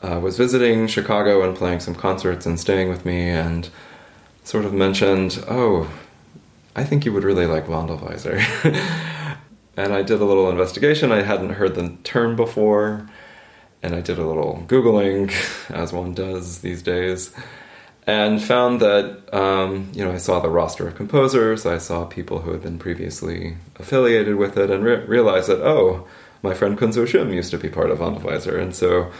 uh, 0.07 0.21
was 0.21 0.37
visiting 0.37 0.87
Chicago 0.87 1.43
and 1.43 1.57
playing 1.57 1.81
some 1.81 1.95
concerts 1.95 2.47
and 2.47 2.61
staying 2.61 2.89
with 2.89 3.05
me 3.05 3.29
and 3.29 3.69
sort 4.45 4.65
of 4.65 4.73
mentioned, 4.73 5.45
oh, 5.49 5.91
I 6.77 6.85
think 6.85 7.05
you 7.05 7.13
would 7.13 7.25
really 7.25 7.47
like 7.47 7.67
Wandelweiser. 7.67 8.39
and 9.77 9.93
I 9.93 10.03
did 10.03 10.21
a 10.21 10.25
little 10.25 10.49
investigation. 10.51 11.11
I 11.11 11.23
hadn't 11.23 11.51
heard 11.51 11.75
the 11.75 11.97
term 12.05 12.37
before. 12.37 13.09
And 13.83 13.95
I 13.95 14.01
did 14.01 14.19
a 14.19 14.27
little 14.27 14.65
Googling, 14.67 15.33
as 15.71 15.93
one 15.93 16.15
does 16.15 16.61
these 16.61 16.83
days, 16.83 17.35
and 18.07 18.43
found 18.43 18.81
that, 18.81 19.35
um, 19.35 19.91
you 19.93 20.05
know, 20.05 20.13
I 20.13 20.19
saw 20.19 20.41
the 20.41 20.49
roster 20.49 20.89
of 20.89 20.95
composers, 20.95 21.67
I 21.67 21.79
saw 21.79 22.05
people 22.05 22.41
who 22.41 22.53
had 22.53 22.63
been 22.63 22.79
previously 22.79 23.59
affiliated 23.77 24.37
with 24.37 24.57
it, 24.57 24.71
and 24.71 24.83
re- 24.83 25.05
realized 25.05 25.49
that, 25.49 25.61
oh, 25.61 26.07
my 26.43 26.55
friend 26.55 26.79
Kunsu 26.79 27.05
Shim 27.07 27.35
used 27.35 27.51
to 27.51 27.59
be 27.59 27.69
part 27.69 27.91
of 27.91 27.99
Wandelweiser. 27.99 28.61
And 28.61 28.75
so 28.75 29.13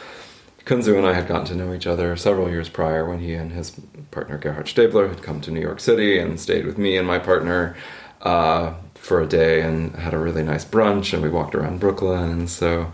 Kunsu 0.67 0.99
and 0.99 1.07
I 1.07 1.13
had 1.13 1.29
gotten 1.29 1.47
to 1.47 1.55
know 1.55 1.73
each 1.73 1.87
other 1.87 2.17
several 2.17 2.51
years 2.51 2.69
prior 2.69 3.09
when 3.09 3.21
he 3.21 3.35
and 3.35 3.53
his 3.53 3.71
partner 4.11 4.37
Gerhard 4.37 4.67
Stäbler 4.67 5.09
had 5.09 5.23
come 5.23 5.41
to 5.43 5.53
New 5.53 5.61
York 5.61 5.79
City 5.79 6.19
and 6.19 6.41
stayed 6.41 6.67
with 6.67 6.77
me 6.77 6.97
and 6.97 7.07
my 7.07 7.21
partner 7.21 7.77
uh, 8.23 8.75
for 8.95 9.21
a 9.21 9.27
day 9.27 9.63
and 9.63 9.95
had 9.95 10.13
a 10.13 10.19
really 10.19 10.43
nice 10.43 10.65
brunch 10.65 11.15
and 11.15 11.23
we 11.23 11.29
walked 11.29 11.55
around 11.55 11.79
Brooklyn. 11.79 12.31
And 12.31 12.51
so 12.51 12.93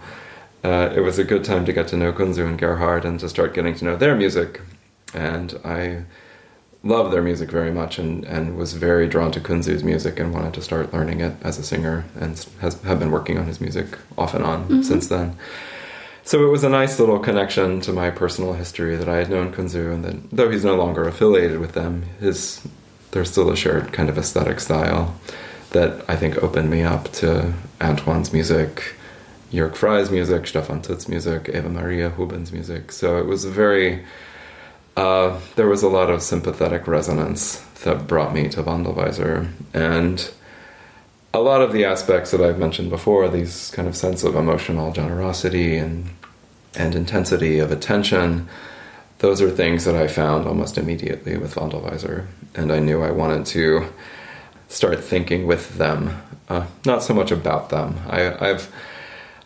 uh, 0.62 0.92
it 0.94 1.00
was 1.00 1.18
a 1.18 1.24
good 1.24 1.44
time 1.44 1.64
to 1.64 1.72
get 1.72 1.88
to 1.88 1.96
know 1.96 2.12
Kunsu 2.12 2.46
and 2.46 2.58
Gerhard 2.58 3.06
and 3.06 3.18
to 3.20 3.28
start 3.28 3.54
getting 3.54 3.74
to 3.76 3.86
know 3.86 3.96
their 3.96 4.14
music. 4.14 4.60
And 5.14 5.58
I 5.64 6.04
love 6.82 7.10
their 7.10 7.22
music 7.22 7.50
very 7.50 7.72
much 7.72 7.98
and, 7.98 8.22
and 8.26 8.58
was 8.58 8.74
very 8.74 9.08
drawn 9.08 9.32
to 9.32 9.40
Kunsu's 9.40 9.82
music 9.82 10.20
and 10.20 10.34
wanted 10.34 10.52
to 10.54 10.60
start 10.60 10.92
learning 10.92 11.20
it 11.20 11.36
as 11.40 11.58
a 11.58 11.62
singer 11.62 12.04
and 12.20 12.32
has 12.60 12.82
have 12.82 12.98
been 12.98 13.10
working 13.10 13.38
on 13.38 13.46
his 13.46 13.62
music 13.62 13.96
off 14.18 14.34
and 14.34 14.44
on 14.44 14.64
mm-hmm. 14.64 14.82
since 14.82 15.06
then 15.06 15.38
so 16.24 16.44
it 16.46 16.50
was 16.50 16.64
a 16.64 16.68
nice 16.68 16.98
little 16.98 17.18
connection 17.18 17.80
to 17.82 17.92
my 17.92 18.10
personal 18.10 18.52
history 18.54 18.96
that 18.96 19.08
I 19.08 19.16
had 19.16 19.30
known 19.30 19.52
Kunsu, 19.52 19.92
and 19.92 20.04
that 20.04 20.30
though 20.30 20.50
he's 20.50 20.64
no 20.64 20.76
longer 20.76 21.06
affiliated 21.06 21.58
with 21.58 21.72
them, 21.72 22.04
his 22.20 22.66
there's 23.10 23.30
still 23.30 23.50
a 23.50 23.56
shared 23.56 23.92
kind 23.92 24.08
of 24.08 24.16
aesthetic 24.18 24.58
style 24.60 25.14
that 25.70 26.04
I 26.08 26.16
think 26.16 26.42
opened 26.42 26.70
me 26.70 26.82
up 26.82 27.12
to 27.12 27.52
Antoine's 27.80 28.32
music, 28.32 28.94
Jürg 29.52 29.74
Frey's 29.74 30.10
music, 30.10 30.46
Stefan 30.46 30.80
Thut's 30.80 31.08
music, 31.08 31.50
Eva 31.52 31.68
Maria 31.68 32.10
Houben's 32.10 32.52
music. 32.52 32.92
So 32.92 33.18
it 33.18 33.26
was 33.26 33.44
a 33.44 33.50
very 33.50 34.04
uh, 34.96 35.38
there 35.56 35.68
was 35.68 35.82
a 35.82 35.88
lot 35.88 36.10
of 36.10 36.22
sympathetic 36.22 36.86
resonance 36.86 37.56
that 37.84 38.06
brought 38.06 38.34
me 38.34 38.48
to 38.48 38.62
Wandelweiser 38.62 39.48
and 39.72 40.30
a 41.34 41.40
lot 41.40 41.62
of 41.62 41.72
the 41.72 41.84
aspects 41.84 42.30
that 42.30 42.40
I've 42.40 42.58
mentioned 42.58 42.90
before, 42.90 43.28
these 43.28 43.70
kind 43.70 43.88
of 43.88 43.96
sense 43.96 44.22
of 44.22 44.34
emotional 44.34 44.92
generosity 44.92 45.76
and 45.76 46.10
and 46.74 46.94
intensity 46.94 47.58
of 47.58 47.70
attention, 47.70 48.48
those 49.18 49.42
are 49.42 49.50
things 49.50 49.84
that 49.84 49.94
I 49.94 50.08
found 50.08 50.46
almost 50.46 50.78
immediately 50.78 51.36
with 51.36 51.56
Wandelweiser, 51.56 52.26
and 52.54 52.72
I 52.72 52.78
knew 52.78 53.02
I 53.02 53.10
wanted 53.10 53.44
to 53.46 53.92
start 54.68 55.04
thinking 55.04 55.46
with 55.46 55.76
them, 55.76 56.22
uh, 56.48 56.66
not 56.86 57.02
so 57.02 57.12
much 57.12 57.30
about 57.30 57.68
them. 57.68 58.00
I, 58.08 58.50
I've 58.50 58.72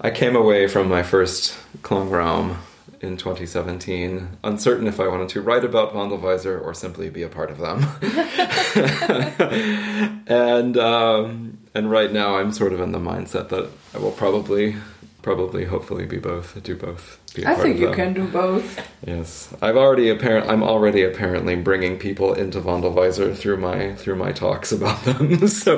I 0.01 0.11
came 0.11 0.37
away 0.37 0.69
from 0.69 0.89
my 0.89 1.03
first 1.03 1.59
Klangraum 1.83 2.59
in 3.01 3.17
2017, 3.17 4.39
uncertain 4.45 4.87
if 4.87 5.01
I 5.01 5.09
wanted 5.09 5.29
to 5.31 5.43
write 5.43 5.65
about 5.65 5.95
Wandelweiser 5.95 6.63
or 6.63 6.75
simply 6.75 7.11
be 7.11 7.23
a 7.23 7.29
part 7.29 7.51
of 7.51 7.59
them. 7.59 7.87
and 10.27 10.79
um, 10.79 11.59
and 11.77 11.91
right 11.91 12.11
now, 12.11 12.39
I'm 12.39 12.53
sort 12.53 12.73
of 12.73 12.81
in 12.81 12.93
the 12.93 12.99
mindset 12.99 13.51
that 13.51 13.71
I 13.93 13.99
will 13.99 14.11
probably, 14.11 14.77
probably, 15.21 15.67
hopefully, 15.67 16.07
be 16.07 16.17
both, 16.17 16.63
do 16.63 16.75
both. 16.75 17.21
I 17.45 17.55
think 17.55 17.79
you 17.79 17.93
can 17.93 18.15
do 18.15 18.27
both. 18.27 18.81
Yes, 19.07 19.55
I've 19.61 19.77
already 19.77 20.09
apparent. 20.09 20.49
I'm 20.49 20.63
already 20.63 21.03
apparently 21.03 21.55
bringing 21.55 21.99
people 21.99 22.33
into 22.33 22.63
Wandelweiser 22.63 23.37
through 23.37 23.59
my 23.59 23.95
through 23.95 24.17
my 24.17 24.33
talks 24.33 24.73
about 24.79 25.05
them. 25.05 25.47
so, 25.49 25.77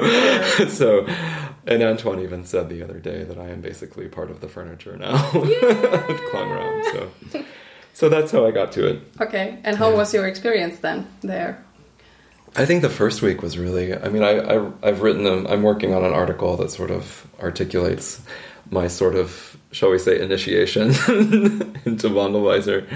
so, 0.69 1.05
and 1.67 1.83
Antoine 1.83 2.21
even 2.21 2.45
said 2.45 2.69
the 2.69 2.81
other 2.85 3.00
day 3.00 3.25
that 3.25 3.37
I 3.37 3.49
am 3.49 3.61
basically 3.61 4.07
part 4.07 4.31
of 4.31 4.40
the 4.40 4.49
furniture 4.49 4.97
now 4.97 5.17
at 5.17 5.33
Klangraum. 6.31 6.85
So, 6.93 7.45
so 7.93 8.09
that's 8.09 8.31
how 8.31 8.47
I 8.47 8.52
got 8.52 8.71
to 8.73 8.87
it. 8.87 9.02
Okay, 9.21 9.59
and 9.64 9.76
how 9.76 9.90
yeah. 9.90 9.97
was 9.97 10.14
your 10.14 10.28
experience 10.28 10.78
then 10.78 11.09
there? 11.23 11.64
I 12.59 12.67
think 12.67 12.83
the 12.83 12.91
first 12.91 13.23
week 13.23 13.41
was 13.41 13.57
really. 13.57 13.95
I 13.95 14.09
mean, 14.09 14.25
I, 14.25 14.41
I 14.83 14.87
have 14.87 15.00
written. 15.00 15.27
i 15.27 15.53
I'm 15.53 15.62
working 15.62 15.95
on 15.95 16.05
an 16.05 16.12
article 16.12 16.57
that 16.57 16.71
sort 16.71 16.91
of 16.91 17.27
articulates 17.41 18.21
my 18.71 18.88
sort 18.88 19.15
of, 19.15 19.57
shall 19.71 19.91
we 19.91 19.99
say, 19.99 20.21
initiation 20.21 20.87
into 21.85 22.09
Wandelweiser. 22.09 22.87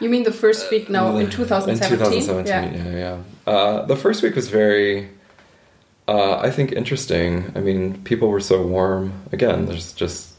You 0.00 0.08
mean 0.08 0.24
the 0.24 0.32
first 0.32 0.70
week 0.70 0.90
now 0.90 1.16
uh, 1.16 1.18
in 1.18 1.30
2017? 1.30 1.92
In 1.92 2.26
2017, 2.26 2.74
yeah, 2.74 2.90
yeah. 2.90 2.98
yeah. 3.46 3.52
Uh, 3.52 3.86
the 3.86 3.96
first 3.96 4.22
week 4.22 4.34
was 4.34 4.48
very, 4.48 5.08
uh, 6.08 6.38
I 6.38 6.50
think, 6.50 6.72
interesting. 6.72 7.52
I 7.54 7.60
mean, 7.60 8.02
people 8.02 8.28
were 8.28 8.40
so 8.40 8.66
warm. 8.66 9.12
Again, 9.30 9.66
there's 9.66 9.92
just 9.92 10.34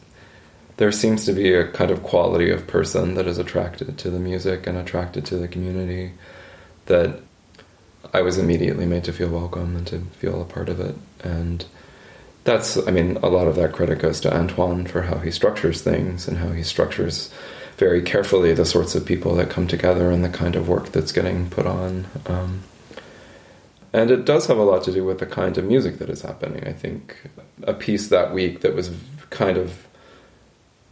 there 0.77 0.91
seems 0.91 1.25
to 1.25 1.33
be 1.33 1.53
a 1.53 1.67
kind 1.71 1.91
of 1.91 2.03
quality 2.03 2.49
of 2.49 2.67
person 2.67 3.13
that 3.15 3.27
is 3.27 3.37
attracted 3.37 3.97
to 3.99 4.09
the 4.09 4.19
music 4.19 4.67
and 4.67 4.77
attracted 4.77 5.25
to 5.27 5.37
the 5.37 5.47
community 5.47 6.13
that 6.87 7.21
I 8.13 8.21
was 8.21 8.37
immediately 8.37 8.85
made 8.85 9.03
to 9.05 9.13
feel 9.13 9.29
welcome 9.29 9.75
and 9.75 9.87
to 9.87 9.99
feel 10.19 10.41
a 10.41 10.45
part 10.45 10.69
of 10.69 10.79
it. 10.79 10.95
And 11.23 11.65
that's, 12.43 12.77
I 12.87 12.91
mean, 12.91 13.17
a 13.17 13.29
lot 13.29 13.47
of 13.47 13.55
that 13.55 13.71
credit 13.73 13.99
goes 13.99 14.19
to 14.21 14.35
Antoine 14.35 14.85
for 14.85 15.03
how 15.03 15.19
he 15.19 15.31
structures 15.31 15.81
things 15.81 16.27
and 16.27 16.37
how 16.37 16.49
he 16.49 16.63
structures 16.63 17.31
very 17.77 18.01
carefully 18.01 18.53
the 18.53 18.65
sorts 18.65 18.95
of 18.95 19.05
people 19.05 19.35
that 19.35 19.49
come 19.49 19.67
together 19.67 20.11
and 20.11 20.23
the 20.23 20.29
kind 20.29 20.55
of 20.55 20.67
work 20.67 20.91
that's 20.91 21.11
getting 21.11 21.49
put 21.49 21.65
on. 21.65 22.07
Um, 22.25 22.63
And 23.93 24.09
it 24.09 24.23
does 24.23 24.47
have 24.47 24.57
a 24.57 24.63
lot 24.63 24.83
to 24.83 24.91
do 24.91 25.03
with 25.03 25.19
the 25.19 25.25
kind 25.25 25.57
of 25.57 25.65
music 25.65 25.97
that 25.99 26.09
is 26.09 26.21
happening. 26.21 26.65
I 26.65 26.73
think 26.73 27.29
a 27.63 27.73
piece 27.73 28.07
that 28.07 28.33
week 28.33 28.61
that 28.61 28.73
was 28.73 28.89
kind 29.29 29.57
of, 29.57 29.85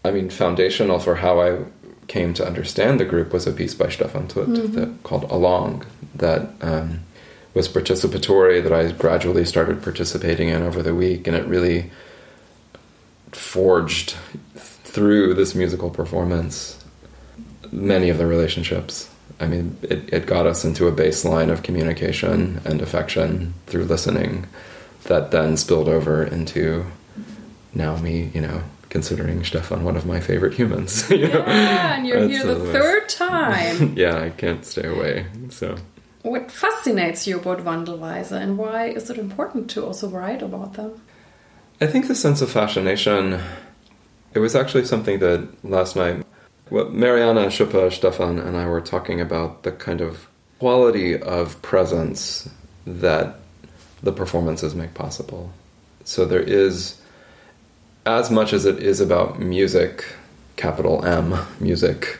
I 0.03 0.11
mean, 0.11 0.29
foundational 0.29 0.99
for 0.99 1.15
how 1.15 1.39
I 1.39 1.59
came 2.07 2.33
to 2.33 2.45
understand 2.45 2.99
the 2.99 3.05
group 3.05 3.31
was 3.31 3.47
a 3.47 3.51
piece 3.53 3.73
by 3.73 3.89
Stefan 3.89 4.27
Thut 4.27 4.49
mm-hmm. 4.49 4.75
that, 4.75 5.03
called 5.03 5.23
Along 5.31 5.85
that 6.15 6.49
um, 6.61 6.99
was 7.59 7.67
participatory 7.67 8.63
that 8.63 8.71
I 8.71 8.89
gradually 8.93 9.43
started 9.43 9.83
participating 9.83 10.47
in 10.47 10.63
over 10.63 10.81
the 10.81 10.95
week, 10.95 11.27
and 11.27 11.35
it 11.35 11.45
really 11.45 11.91
forged 13.33 14.15
through 14.55 15.33
this 15.33 15.53
musical 15.53 15.89
performance 15.89 16.81
many 17.69 18.07
of 18.07 18.17
the 18.17 18.25
relationships. 18.25 19.09
I 19.41 19.47
mean, 19.47 19.75
it, 19.81 20.13
it 20.13 20.25
got 20.25 20.47
us 20.47 20.63
into 20.63 20.87
a 20.87 20.91
baseline 20.93 21.51
of 21.51 21.61
communication 21.61 22.61
and 22.63 22.81
affection 22.81 23.53
through 23.67 23.83
listening 23.83 24.47
that 25.03 25.31
then 25.31 25.57
spilled 25.57 25.89
over 25.89 26.23
into 26.23 26.85
now 27.73 27.97
me, 27.97 28.31
you 28.33 28.39
know, 28.39 28.63
considering 28.87 29.43
Stefan 29.43 29.83
one 29.83 29.97
of 29.97 30.05
my 30.05 30.21
favorite 30.21 30.53
humans. 30.53 31.09
you 31.11 31.27
know? 31.27 31.43
Yeah, 31.45 31.97
and 31.97 32.07
you're 32.07 32.21
That's 32.21 32.31
here 32.31 32.55
the 32.55 32.71
third 32.71 33.09
time. 33.09 33.93
yeah, 33.97 34.17
I 34.17 34.29
can't 34.29 34.65
stay 34.65 34.87
away. 34.87 35.25
So, 35.49 35.75
what 36.21 36.51
fascinates 36.51 37.27
you 37.27 37.39
about 37.39 37.59
Wandelweiser, 37.59 38.41
and 38.41 38.57
why 38.57 38.87
is 38.87 39.09
it 39.09 39.17
important 39.17 39.69
to 39.71 39.85
also 39.85 40.09
write 40.09 40.41
about 40.41 40.73
them? 40.73 41.01
I 41.81 41.87
think 41.87 42.07
the 42.07 42.15
sense 42.15 42.41
of 42.41 42.51
fascination. 42.51 43.39
It 44.33 44.39
was 44.39 44.55
actually 44.55 44.85
something 44.85 45.19
that 45.19 45.47
last 45.63 45.95
night, 45.95 46.25
what 46.69 46.93
Marianne 46.93 47.37
Schuppe, 47.49 47.91
Stefan, 47.91 48.37
and 48.37 48.55
I 48.55 48.67
were 48.67 48.81
talking 48.81 49.19
about 49.19 49.63
the 49.63 49.71
kind 49.71 50.01
of 50.01 50.27
quality 50.59 51.19
of 51.19 51.59
presence 51.61 52.49
that 52.85 53.35
the 54.03 54.11
performances 54.11 54.75
make 54.75 54.93
possible. 54.93 55.51
So 56.03 56.25
there 56.25 56.41
is 56.41 57.01
as 58.05 58.29
much 58.29 58.53
as 58.53 58.65
it 58.65 58.79
is 58.79 58.99
about 58.99 59.39
music, 59.39 60.05
capital 60.57 61.05
M, 61.05 61.35
music, 61.59 62.19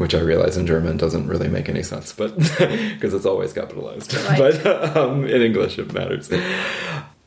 which 0.00 0.14
I 0.14 0.20
realize 0.20 0.56
in 0.56 0.66
German 0.66 0.96
doesn't 0.96 1.28
really 1.28 1.48
make 1.48 1.68
any 1.68 1.82
sense, 1.82 2.10
but 2.14 2.34
because 2.58 3.12
it's 3.12 3.26
always 3.26 3.52
capitalized. 3.52 4.14
Right. 4.14 4.38
But 4.38 4.96
um, 4.96 5.26
in 5.26 5.42
English, 5.42 5.78
it 5.78 5.92
matters. 5.92 6.32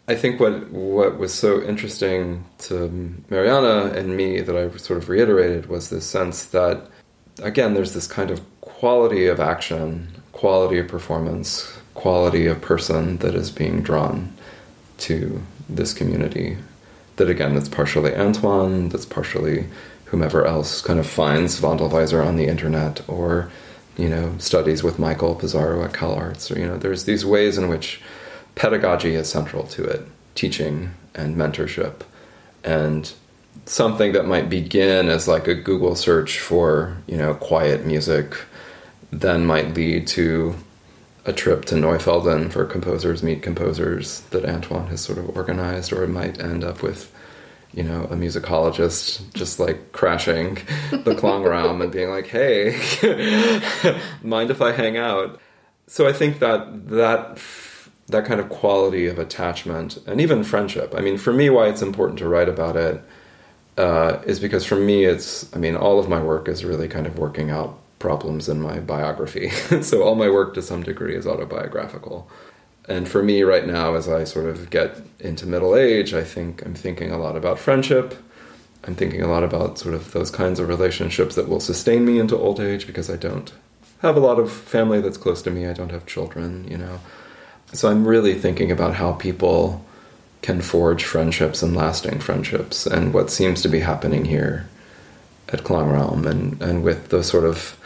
I 0.07 0.15
think 0.15 0.39
what 0.39 0.71
what 0.71 1.19
was 1.19 1.31
so 1.31 1.61
interesting 1.61 2.43
to 2.69 2.89
Marianne 3.29 3.95
and 3.95 4.17
me 4.17 4.41
that 4.41 4.57
I 4.57 4.75
sort 4.77 4.97
of 4.97 5.07
reiterated 5.07 5.67
was 5.67 5.91
this 5.91 6.07
sense 6.07 6.45
that 6.45 6.87
again, 7.43 7.75
there's 7.75 7.93
this 7.93 8.07
kind 8.07 8.31
of 8.31 8.41
quality 8.61 9.27
of 9.27 9.39
action, 9.39 10.07
quality 10.31 10.79
of 10.79 10.87
performance, 10.87 11.71
quality 11.93 12.47
of 12.47 12.59
person 12.59 13.17
that 13.17 13.35
is 13.35 13.51
being 13.51 13.83
drawn 13.83 14.33
to 14.97 15.43
this 15.69 15.93
community 15.93 16.57
that 17.17 17.29
again 17.29 17.53
that's 17.53 17.69
partially 17.69 18.15
Antoine, 18.15 18.89
that's 18.89 19.05
partially 19.05 19.67
whomever 20.13 20.45
else 20.45 20.79
kind 20.79 20.99
of 20.99 21.07
finds 21.07 21.59
Wandelweiser 21.59 22.23
on 22.23 22.35
the 22.35 22.45
internet 22.45 23.01
or 23.09 23.51
you 23.97 24.07
know 24.07 24.35
studies 24.37 24.83
with 24.83 24.99
Michael 24.99 25.35
Pisaro 25.35 25.83
at 25.83 25.93
CalArts 25.93 26.55
or 26.55 26.59
you 26.59 26.67
know 26.67 26.77
there's 26.77 27.05
these 27.05 27.25
ways 27.25 27.57
in 27.57 27.67
which 27.67 27.99
pedagogy 28.53 29.15
is 29.15 29.27
central 29.27 29.63
to 29.63 29.83
it, 29.83 30.07
teaching 30.35 30.93
and 31.15 31.35
mentorship. 31.35 32.01
And 32.63 33.11
something 33.65 34.11
that 34.13 34.27
might 34.27 34.51
begin 34.51 35.09
as 35.09 35.27
like 35.27 35.47
a 35.47 35.55
Google 35.55 35.95
search 35.95 36.39
for 36.39 36.97
you 37.07 37.17
know 37.17 37.33
quiet 37.33 37.83
music 37.83 38.35
then 39.11 39.47
might 39.47 39.73
lead 39.73 40.05
to 40.09 40.53
a 41.25 41.33
trip 41.33 41.65
to 41.65 41.75
Neufelden 41.75 42.51
for 42.51 42.65
composers 42.65 43.23
meet 43.23 43.41
composers 43.41 44.21
that 44.29 44.45
Antoine 44.45 44.87
has 44.87 45.01
sort 45.01 45.17
of 45.17 45.35
organized, 45.35 45.91
or 45.91 46.03
it 46.03 46.09
might 46.09 46.39
end 46.39 46.63
up 46.63 46.83
with, 46.83 47.11
you 47.73 47.83
know, 47.83 48.03
a 48.03 48.15
musicologist 48.15 49.33
just 49.33 49.59
like 49.59 49.91
crashing 49.91 50.55
the 50.91 51.15
Klangraum 51.15 51.81
and 51.81 51.91
being 51.91 52.09
like, 52.09 52.27
"Hey, 52.27 52.79
mind 54.23 54.51
if 54.51 54.61
I 54.61 54.71
hang 54.71 54.97
out?" 54.97 55.39
So 55.87 56.07
I 56.07 56.13
think 56.13 56.39
that 56.39 56.89
that 56.89 57.39
that 58.07 58.25
kind 58.25 58.39
of 58.39 58.49
quality 58.49 59.07
of 59.07 59.17
attachment 59.17 59.97
and 60.05 60.21
even 60.21 60.43
friendship. 60.43 60.93
I 60.95 61.01
mean, 61.01 61.17
for 61.17 61.33
me, 61.33 61.49
why 61.49 61.67
it's 61.67 61.81
important 61.81 62.19
to 62.19 62.27
write 62.27 62.49
about 62.49 62.75
it 62.75 63.01
uh, 63.77 64.21
is 64.25 64.39
because 64.39 64.65
for 64.65 64.75
me, 64.75 65.05
it's. 65.05 65.53
I 65.55 65.59
mean, 65.59 65.75
all 65.75 65.99
of 65.99 66.07
my 66.07 66.21
work 66.21 66.47
is 66.47 66.63
really 66.63 66.87
kind 66.87 67.07
of 67.07 67.17
working 67.17 67.49
out 67.49 67.79
problems 67.99 68.49
in 68.49 68.61
my 68.61 68.79
biography. 68.79 69.49
so 69.81 70.03
all 70.03 70.15
my 70.15 70.29
work 70.29 70.53
to 70.53 70.61
some 70.61 70.83
degree 70.83 71.15
is 71.15 71.25
autobiographical. 71.25 72.29
And 72.87 73.07
for 73.07 73.23
me 73.23 73.43
right 73.43 73.65
now, 73.65 73.95
as 73.95 74.09
I 74.09 74.25
sort 74.25 74.45
of 74.45 74.69
get 74.69 75.01
into 75.19 75.45
middle 75.45 75.75
age, 75.75 76.13
I 76.13 76.23
think 76.23 76.65
I'm 76.65 76.75
thinking 76.75 77.11
a 77.11 77.17
lot 77.17 77.37
about 77.37 77.59
friendship. 77.59 78.15
I'm 78.83 78.95
thinking 78.95 79.21
a 79.21 79.27
lot 79.27 79.43
about 79.43 79.79
sort 79.79 79.95
of 79.95 80.11
those 80.11 80.29
kinds 80.29 80.59
of 80.59 80.67
relationships 80.67 81.35
that 81.35 81.47
will 81.47 81.61
sustain 81.61 82.05
me 82.05 82.19
into 82.19 82.37
old 82.37 82.59
age 82.59 82.85
because 82.85 83.09
I 83.09 83.15
don't 83.15 83.53
have 84.01 84.17
a 84.17 84.19
lot 84.19 84.37
of 84.37 84.51
family 84.51 84.99
that's 84.99 85.17
close 85.17 85.41
to 85.43 85.51
me. 85.51 85.65
I 85.65 85.73
don't 85.73 85.91
have 85.91 86.05
children, 86.05 86.67
you 86.69 86.77
know. 86.77 86.99
So 87.71 87.89
I'm 87.89 88.05
really 88.05 88.33
thinking 88.35 88.69
about 88.69 88.95
how 88.95 89.13
people 89.13 89.83
can 90.41 90.61
forge 90.61 91.05
friendships 91.05 91.63
and 91.63 91.73
lasting 91.73 92.19
friendships 92.19 92.85
and 92.85 93.13
what 93.13 93.31
seems 93.31 93.61
to 93.61 93.69
be 93.69 93.79
happening 93.79 94.25
here 94.25 94.67
at 95.49 95.63
Klangraum 95.63 96.25
and, 96.25 96.61
and 96.61 96.83
with 96.83 97.09
the 97.09 97.23
sort 97.23 97.45
of 97.45 97.79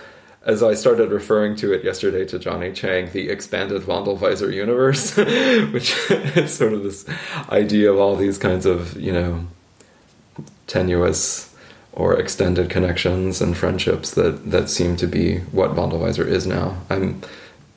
as 0.48 0.64
I 0.64 0.76
started 0.76 1.12
referring 1.12 1.58
to 1.58 1.74
it 1.74 1.84
yesterday 1.84 2.24
to 2.26 2.40
Johnny 2.40 2.72
Chang, 2.72 3.12
the 3.12 3.30
expanded 3.30 3.82
Wandelweiser 3.82 4.52
universe, 4.52 5.16
which 5.74 5.94
is 6.10 6.56
sort 6.56 6.72
of 6.72 6.84
this 6.84 7.06
idea 7.50 7.92
of 7.92 8.00
all 8.00 8.16
these 8.16 8.38
kinds 8.38 8.66
of, 8.66 9.00
you 9.00 9.12
know, 9.12 9.46
tenuous 10.66 11.54
or 11.92 12.18
extended 12.18 12.70
connections 12.70 13.42
and 13.42 13.58
friendships 13.58 14.12
that, 14.12 14.50
that 14.50 14.70
seem 14.70 14.96
to 14.96 15.06
be 15.06 15.40
what 15.52 15.72
Wandelweiser 15.72 16.26
is 16.26 16.48
now. 16.48 16.78
I'm 16.90 17.22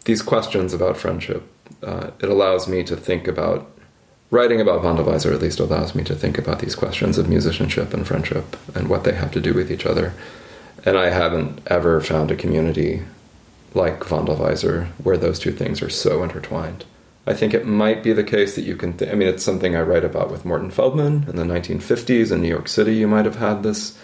these 0.05 0.23
questions 0.23 0.73
about 0.73 0.97
friendship. 0.97 1.43
Uh, 1.83 2.13
it 2.21 2.29
allows 2.29 2.69
me 2.69 2.85
to 2.85 2.97
think 2.97 3.27
about 3.27 3.69
writing 4.31 4.61
about 4.61 4.83
Wandelweiser. 4.83 5.35
At 5.35 5.43
least 5.43 5.59
allows 5.59 5.97
me 5.97 6.05
to 6.05 6.15
think 6.15 6.39
about 6.39 6.61
these 6.61 6.77
questions 6.77 7.19
of 7.19 7.29
musicianship 7.29 7.93
and 7.93 8.07
friendship 8.07 8.57
and 8.77 8.89
what 8.89 9.03
they 9.03 9.15
have 9.15 9.33
to 9.33 9.41
do 9.41 9.55
with 9.55 9.73
each 9.73 9.87
other. 9.87 10.15
And 10.85 10.97
I 10.97 11.11
haven't 11.11 11.61
ever 11.67 12.01
found 12.01 12.31
a 12.31 12.37
community 12.37 13.03
like 13.75 14.01
Wandelweiser 14.01 14.89
where 15.03 15.17
those 15.17 15.39
two 15.39 15.53
things 15.53 15.83
are 15.83 15.91
so 15.91 16.23
intertwined. 16.23 16.85
I 17.27 17.35
think 17.35 17.55
it 17.55 17.67
might 17.67 18.03
be 18.03 18.13
the 18.13 18.25
case 18.25 18.57
that 18.57 18.63
you 18.63 18.77
can. 18.77 18.97
Th- 18.97 19.11
I 19.11 19.15
mean, 19.15 19.29
it's 19.29 19.45
something 19.45 19.77
I 19.77 19.83
write 19.83 20.05
about 20.05 20.31
with 20.31 20.45
Morton 20.45 20.71
Feldman 20.71 21.27
in 21.29 21.37
the 21.37 21.45
1950s 21.45 22.33
in 22.33 22.43
New 22.43 22.49
York 22.49 22.67
City. 22.67 22.97
You 22.97 23.07
might 23.07 23.27
have 23.27 23.37
had 23.37 23.63
this 23.63 23.97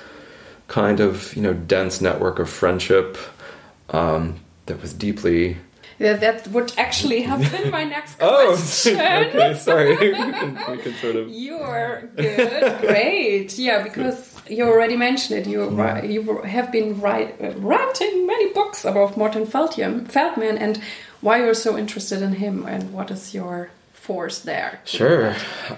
kind 0.68 1.00
of 1.00 1.34
you 1.34 1.42
know 1.42 1.54
dense 1.54 2.00
network 2.00 2.38
of 2.38 2.50
friendship 2.50 3.16
um, 3.90 4.40
that 4.66 4.82
was 4.82 4.92
deeply 4.92 5.56
yeah, 5.98 6.12
that 6.14 6.48
would 6.48 6.72
actually 6.76 7.22
have 7.22 7.40
been 7.50 7.70
my 7.70 7.84
next 7.84 8.18
oh, 8.20 8.54
question. 8.54 9.00
oh, 9.00 9.22
okay, 9.22 9.54
sorry. 9.54 9.96
we, 10.00 10.12
can, 10.12 10.54
we 10.70 10.78
can 10.78 10.92
sort 10.94 11.16
of. 11.16 11.30
You're 11.30 12.10
good, 12.16 12.80
great. 12.80 13.58
Yeah, 13.58 13.82
because 13.82 14.25
you 14.48 14.64
already 14.64 14.96
mentioned 14.96 15.40
it. 15.40 15.46
You 15.46 15.60
you 16.04 16.38
have 16.42 16.72
been 16.72 17.00
write, 17.00 17.34
writing 17.58 18.26
many 18.26 18.52
books 18.52 18.84
about 18.84 19.16
Morton 19.16 19.46
Feldman 19.46 20.58
and 20.58 20.80
why 21.20 21.38
you're 21.38 21.54
so 21.54 21.76
interested 21.76 22.22
in 22.22 22.34
him 22.34 22.66
and 22.66 22.92
what 22.92 23.10
is 23.10 23.34
your 23.34 23.70
force 23.92 24.38
there. 24.40 24.80
Sure. 24.84 25.34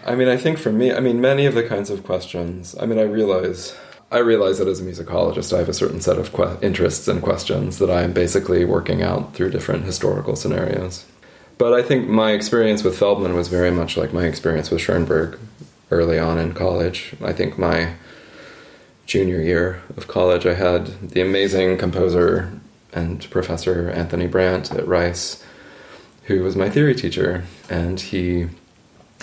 I 0.06 0.14
mean, 0.14 0.28
I 0.28 0.36
think 0.36 0.58
for 0.58 0.70
me, 0.70 0.92
I 0.92 1.00
mean, 1.00 1.20
many 1.20 1.46
of 1.46 1.54
the 1.54 1.62
kinds 1.62 1.88
of 1.88 2.04
questions. 2.04 2.76
I 2.78 2.84
mean, 2.86 2.98
I 2.98 3.02
realize 3.02 3.74
I 4.10 4.18
realize 4.18 4.58
that 4.58 4.68
as 4.68 4.80
a 4.80 4.84
musicologist, 4.84 5.54
I 5.54 5.58
have 5.58 5.68
a 5.68 5.74
certain 5.74 6.00
set 6.00 6.18
of 6.18 6.64
interests 6.64 7.08
and 7.08 7.22
questions 7.22 7.78
that 7.78 7.90
I 7.90 8.02
am 8.02 8.12
basically 8.12 8.64
working 8.64 9.02
out 9.02 9.34
through 9.34 9.50
different 9.50 9.84
historical 9.84 10.34
scenarios. 10.34 11.04
But 11.58 11.74
I 11.74 11.82
think 11.82 12.08
my 12.08 12.32
experience 12.32 12.82
with 12.82 12.98
Feldman 12.98 13.34
was 13.34 13.48
very 13.48 13.70
much 13.70 13.96
like 13.96 14.12
my 14.12 14.24
experience 14.24 14.70
with 14.70 14.80
Schoenberg 14.80 15.38
early 15.90 16.18
on 16.18 16.38
in 16.38 16.54
college. 16.54 17.14
I 17.22 17.32
think 17.32 17.58
my 17.58 17.94
junior 19.08 19.40
year 19.40 19.82
of 19.96 20.06
college, 20.06 20.46
I 20.46 20.54
had 20.54 20.86
the 21.00 21.22
amazing 21.22 21.78
composer 21.78 22.52
and 22.92 23.28
professor 23.30 23.90
Anthony 23.90 24.26
Brandt 24.26 24.70
at 24.70 24.86
Rice, 24.86 25.42
who 26.24 26.42
was 26.42 26.54
my 26.54 26.68
theory 26.68 26.94
teacher, 26.94 27.44
and 27.70 27.98
he 27.98 28.48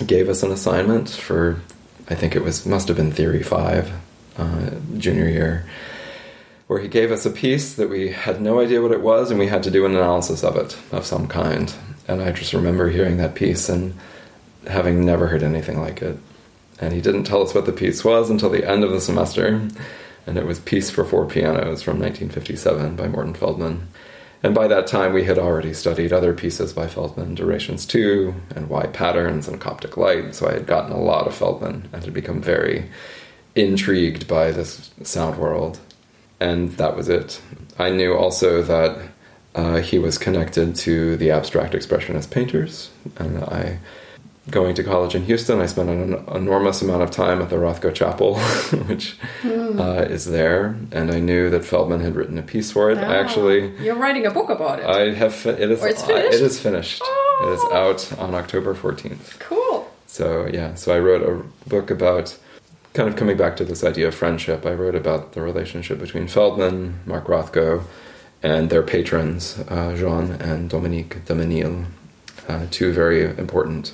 gave 0.04 0.28
us 0.28 0.42
an 0.42 0.52
assignment 0.52 1.10
for, 1.10 1.62
I 2.10 2.16
think 2.16 2.36
it 2.36 2.44
was 2.44 2.66
must 2.66 2.88
have 2.88 2.98
been 2.98 3.12
Theory 3.12 3.44
Five, 3.44 3.92
uh, 4.38 4.72
junior 4.98 5.30
year, 5.30 5.70
where 6.66 6.80
he 6.80 6.88
gave 6.88 7.12
us 7.12 7.26
a 7.28 7.30
piece 7.30 7.76
that 7.76 7.90
we 7.90 8.10
had 8.10 8.42
no 8.42 8.60
idea 8.60 8.82
what 8.82 8.92
it 8.92 9.02
was, 9.02 9.30
and 9.30 9.40
we 9.40 9.48
had 9.48 9.62
to 9.64 9.72
do 9.72 9.86
an 9.86 9.96
analysis 9.96 10.44
of 10.44 10.58
it 10.58 10.76
of 10.92 11.06
some 11.06 11.28
kind. 11.28 11.74
And 12.08 12.24
I 12.24 12.32
just 12.32 12.54
remember 12.54 12.90
hearing 12.90 13.18
that 13.18 13.36
piece 13.36 13.70
and 13.70 13.94
having 14.68 15.06
never 15.06 15.28
heard 15.28 15.44
anything 15.44 15.80
like 15.80 16.02
it. 16.02 16.18
And 16.80 16.94
he 16.94 17.02
didn't 17.02 17.24
tell 17.24 17.42
us 17.42 17.54
what 17.54 17.66
the 17.66 17.72
piece 17.72 18.04
was 18.04 18.30
until 18.30 18.50
the 18.50 18.70
end 18.70 18.84
of 18.84 18.92
the 18.92 19.02
semester, 19.02 19.68
and 20.28 20.38
it 20.38 20.46
was 20.46 20.60
Piece 20.60 20.90
for 20.90 21.06
Four 21.06 21.26
Pianos 21.26 21.82
from 21.82 22.00
1957 22.00 22.96
by 22.96 23.08
Morton 23.08 23.34
Feldman. 23.34 23.88
And 24.44 24.54
by 24.54 24.68
that 24.68 24.86
time, 24.86 25.14
we 25.14 25.24
had 25.24 25.40
already 25.40 25.74
studied 25.74 26.14
other 26.14 26.34
pieces 26.34 26.74
by 26.74 26.88
Feldman, 26.88 27.36
Durations 27.36 27.86
2 27.86 28.36
and 28.56 28.70
Why 28.70 28.86
Patterns 28.88 29.48
and 29.48 29.60
Coptic 29.60 29.98
light. 29.98 30.36
So 30.36 30.48
I 30.48 30.54
had 30.54 30.68
gotten 30.68 30.92
a 30.92 31.02
lot 31.02 31.26
of 31.26 31.34
Feldman 31.34 31.90
and 31.92 32.04
had 32.04 32.14
become 32.14 32.42
very 32.42 32.90
intrigued 33.56 34.28
by 34.28 34.52
this 34.52 34.92
sound 35.04 35.40
world. 35.40 35.80
And 36.40 36.72
that 36.74 36.96
was 36.96 37.10
it. 37.10 37.42
I 37.80 37.90
knew 37.90 38.14
also 38.14 38.62
that 38.62 39.10
uh, 39.56 39.78
he 39.78 39.98
was 39.98 40.18
connected 40.18 40.76
to 40.76 41.16
the 41.16 41.32
abstract 41.32 41.74
expressionist 41.74 42.30
painters, 42.30 42.92
and 43.16 43.44
I 43.46 43.80
going 44.50 44.76
to 44.76 44.84
college 44.84 45.16
in 45.16 45.24
Houston, 45.26 45.60
I 45.60 45.66
spent 45.66 45.90
an 45.90 46.14
enormous 46.36 46.82
amount 46.82 47.02
of 47.02 47.12
time 47.12 47.42
at 47.42 47.50
the 47.50 47.56
Rothko 47.56 47.94
Chapel, 47.94 48.36
which 48.88 49.18
mm. 49.42 49.80
uh, 49.80 50.04
is 50.04 50.26
there, 50.26 50.78
and 50.92 51.12
I 51.12 51.20
knew 51.20 51.50
that 51.50 51.66
Feldman 51.66 52.02
had 52.02 52.16
written 52.16 52.38
a 52.38 52.44
piece 52.44 52.72
for 52.72 52.92
it. 52.92 52.98
I 52.98 53.18
actually, 53.18 53.76
you're 53.78 53.96
writing 53.96 54.26
a 54.26 54.32
book 54.32 54.50
about 54.50 54.80
it. 54.80 54.86
I 54.86 55.14
have. 55.14 55.34
Fi- 55.34 55.52
it 55.52 55.72
is. 55.72 55.82
Or 55.82 55.88
it's 55.88 56.04
finished? 56.04 56.34
it 56.36 56.42
is 56.42 56.60
finished. 56.60 57.02
Oh. 57.04 57.48
It 57.48 57.54
is 57.54 57.74
out 57.74 58.20
on 58.20 58.36
October 58.36 58.74
fourteenth. 58.74 59.38
Cool. 59.40 59.90
So 60.08 60.48
yeah, 60.48 60.76
so 60.76 60.96
I 60.96 61.00
wrote 61.00 61.24
a 61.24 61.44
book 61.68 61.90
about 61.90 62.38
kind 62.94 63.10
of 63.10 63.16
coming 63.16 63.36
back 63.36 63.58
to 63.58 63.66
this 63.66 63.84
idea 63.84 64.08
of 64.08 64.16
friendship. 64.16 64.66
I 64.66 64.74
wrote 64.74 64.96
about 64.96 65.34
the 65.34 65.42
relationship 65.42 66.00
between 66.00 66.28
Feldman, 66.28 67.02
Mark 67.06 67.26
Rothko, 67.26 67.84
and 68.42 68.70
their 68.70 68.84
patrons, 68.84 69.60
uh, 69.68 69.96
Jean 69.98 70.32
and 70.34 70.70
Dominique 70.70 71.26
de 71.26 71.86
uh, 72.48 72.68
two 72.70 72.94
very 72.94 73.24
important 73.24 73.94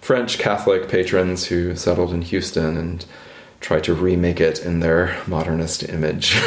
French 0.00 0.38
Catholic 0.38 0.88
patrons 0.88 1.46
who 1.46 1.76
settled 1.76 2.12
in 2.12 2.22
Houston 2.22 2.76
and 2.76 3.04
tried 3.60 3.84
to 3.84 3.94
remake 3.94 4.40
it 4.40 4.64
in 4.64 4.80
their 4.80 5.20
modernist 5.26 5.82
image 5.88 6.40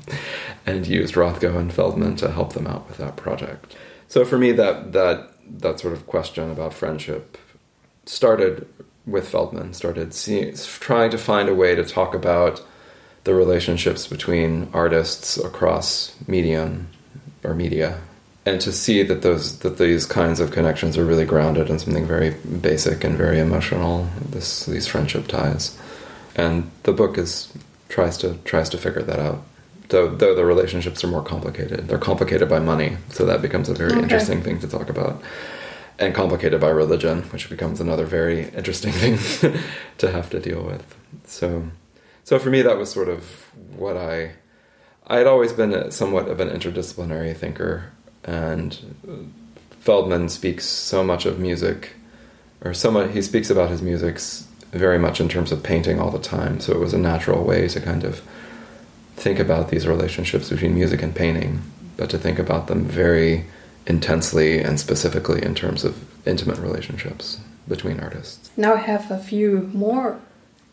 and 0.66 0.86
used 0.86 1.14
Rothko 1.14 1.56
and 1.56 1.72
Feldman 1.72 2.16
to 2.16 2.30
help 2.30 2.54
them 2.54 2.66
out 2.66 2.88
with 2.88 2.96
that 2.98 3.16
project. 3.16 3.76
So 4.08 4.24
for 4.24 4.38
me 4.38 4.52
that 4.52 4.92
that 4.92 5.32
that 5.58 5.78
sort 5.78 5.92
of 5.92 6.06
question 6.06 6.50
about 6.50 6.74
friendship 6.74 7.38
started 8.04 8.66
with 9.06 9.28
Feldman, 9.28 9.72
started 9.74 10.12
seeing, 10.12 10.54
trying 10.54 11.10
to 11.10 11.18
find 11.18 11.48
a 11.48 11.54
way 11.54 11.74
to 11.74 11.84
talk 11.84 12.14
about 12.14 12.64
the 13.24 13.34
relationships 13.34 14.06
between 14.06 14.68
artists 14.72 15.36
across 15.36 16.16
medium 16.26 16.88
or 17.44 17.54
media 17.54 18.00
and 18.46 18.60
to 18.60 18.72
see 18.72 19.02
that 19.02 19.22
those 19.22 19.58
that 19.58 19.76
these 19.76 20.06
kinds 20.06 20.38
of 20.38 20.52
connections 20.52 20.96
are 20.96 21.04
really 21.04 21.26
grounded 21.26 21.68
in 21.68 21.80
something 21.80 22.06
very 22.06 22.30
basic 22.30 23.02
and 23.02 23.18
very 23.18 23.40
emotional 23.40 24.08
this 24.30 24.66
these 24.66 24.86
friendship 24.86 25.26
ties. 25.26 25.76
And 26.36 26.70
the 26.84 26.92
book 26.92 27.18
is 27.18 27.52
tries 27.88 28.16
to 28.18 28.36
tries 28.44 28.68
to 28.70 28.78
figure 28.78 29.02
that 29.02 29.18
out. 29.18 29.42
Though 29.88 30.14
though 30.14 30.34
the 30.34 30.44
relationships 30.44 31.02
are 31.02 31.08
more 31.08 31.24
complicated. 31.24 31.88
They're 31.88 31.98
complicated 31.98 32.48
by 32.48 32.60
money 32.60 32.98
so 33.10 33.26
that 33.26 33.42
becomes 33.42 33.68
a 33.68 33.74
very 33.74 33.92
okay. 33.92 34.02
interesting 34.02 34.42
thing 34.42 34.60
to 34.60 34.68
talk 34.68 34.88
about. 34.88 35.20
And 35.98 36.14
complicated 36.14 36.60
by 36.60 36.68
religion 36.68 37.22
which 37.32 37.50
becomes 37.50 37.80
another 37.80 38.06
very 38.06 38.48
interesting 38.50 38.92
thing 39.02 39.18
to 39.98 40.12
have 40.12 40.30
to 40.30 40.38
deal 40.38 40.62
with. 40.62 40.94
So 41.24 41.66
so 42.22 42.38
for 42.38 42.50
me 42.50 42.62
that 42.62 42.78
was 42.78 42.90
sort 42.90 43.08
of 43.08 43.50
what 43.76 43.96
i 43.96 44.34
I 45.08 45.18
had 45.18 45.28
always 45.28 45.52
been 45.52 45.92
somewhat 45.92 46.28
of 46.28 46.40
an 46.40 46.48
interdisciplinary 46.48 47.36
thinker 47.36 47.92
and 48.26 48.76
Feldman 49.80 50.28
speaks 50.28 50.64
so 50.64 51.04
much 51.04 51.26
of 51.26 51.38
music, 51.38 51.92
or 52.64 52.74
so 52.74 52.90
much, 52.90 53.12
he 53.12 53.22
speaks 53.22 53.50
about 53.50 53.70
his 53.70 53.80
music 53.80 54.18
very 54.72 54.98
much 54.98 55.20
in 55.20 55.28
terms 55.28 55.52
of 55.52 55.62
painting 55.62 56.00
all 56.00 56.10
the 56.10 56.18
time. 56.18 56.60
So 56.60 56.72
it 56.72 56.80
was 56.80 56.92
a 56.92 56.98
natural 56.98 57.44
way 57.44 57.68
to 57.68 57.80
kind 57.80 58.04
of 58.04 58.22
think 59.16 59.38
about 59.38 59.70
these 59.70 59.86
relationships 59.86 60.50
between 60.50 60.74
music 60.74 61.02
and 61.02 61.14
painting, 61.14 61.62
but 61.96 62.10
to 62.10 62.18
think 62.18 62.38
about 62.38 62.66
them 62.66 62.84
very 62.84 63.46
intensely 63.86 64.60
and 64.60 64.78
specifically 64.80 65.42
in 65.42 65.54
terms 65.54 65.84
of 65.84 66.04
intimate 66.26 66.58
relationships 66.58 67.38
between 67.68 68.00
artists. 68.00 68.50
Now 68.56 68.74
I 68.74 68.78
have 68.78 69.10
a 69.10 69.18
few 69.18 69.70
more 69.72 70.20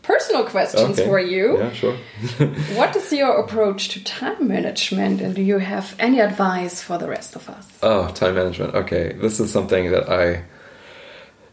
personal 0.03 0.43
questions 0.43 0.99
okay. 0.99 1.07
for 1.07 1.19
you. 1.19 1.57
Yeah, 1.57 1.71
sure. 1.71 1.97
what 2.75 2.95
is 2.95 3.11
your 3.11 3.39
approach 3.39 3.89
to 3.89 4.03
time 4.03 4.47
management, 4.47 5.21
and 5.21 5.35
do 5.35 5.41
you 5.41 5.57
have 5.57 5.95
any 5.97 6.19
advice 6.19 6.83
for 6.83 6.97
the 6.97 7.07
rest 7.07 7.35
of 7.35 7.49
us? 7.49 7.79
Oh, 7.81 8.09
time 8.09 8.35
management. 8.35 8.75
Okay, 8.75 9.13
this 9.13 9.39
is 9.39 9.51
something 9.51 9.91
that 9.91 10.09
I 10.09 10.43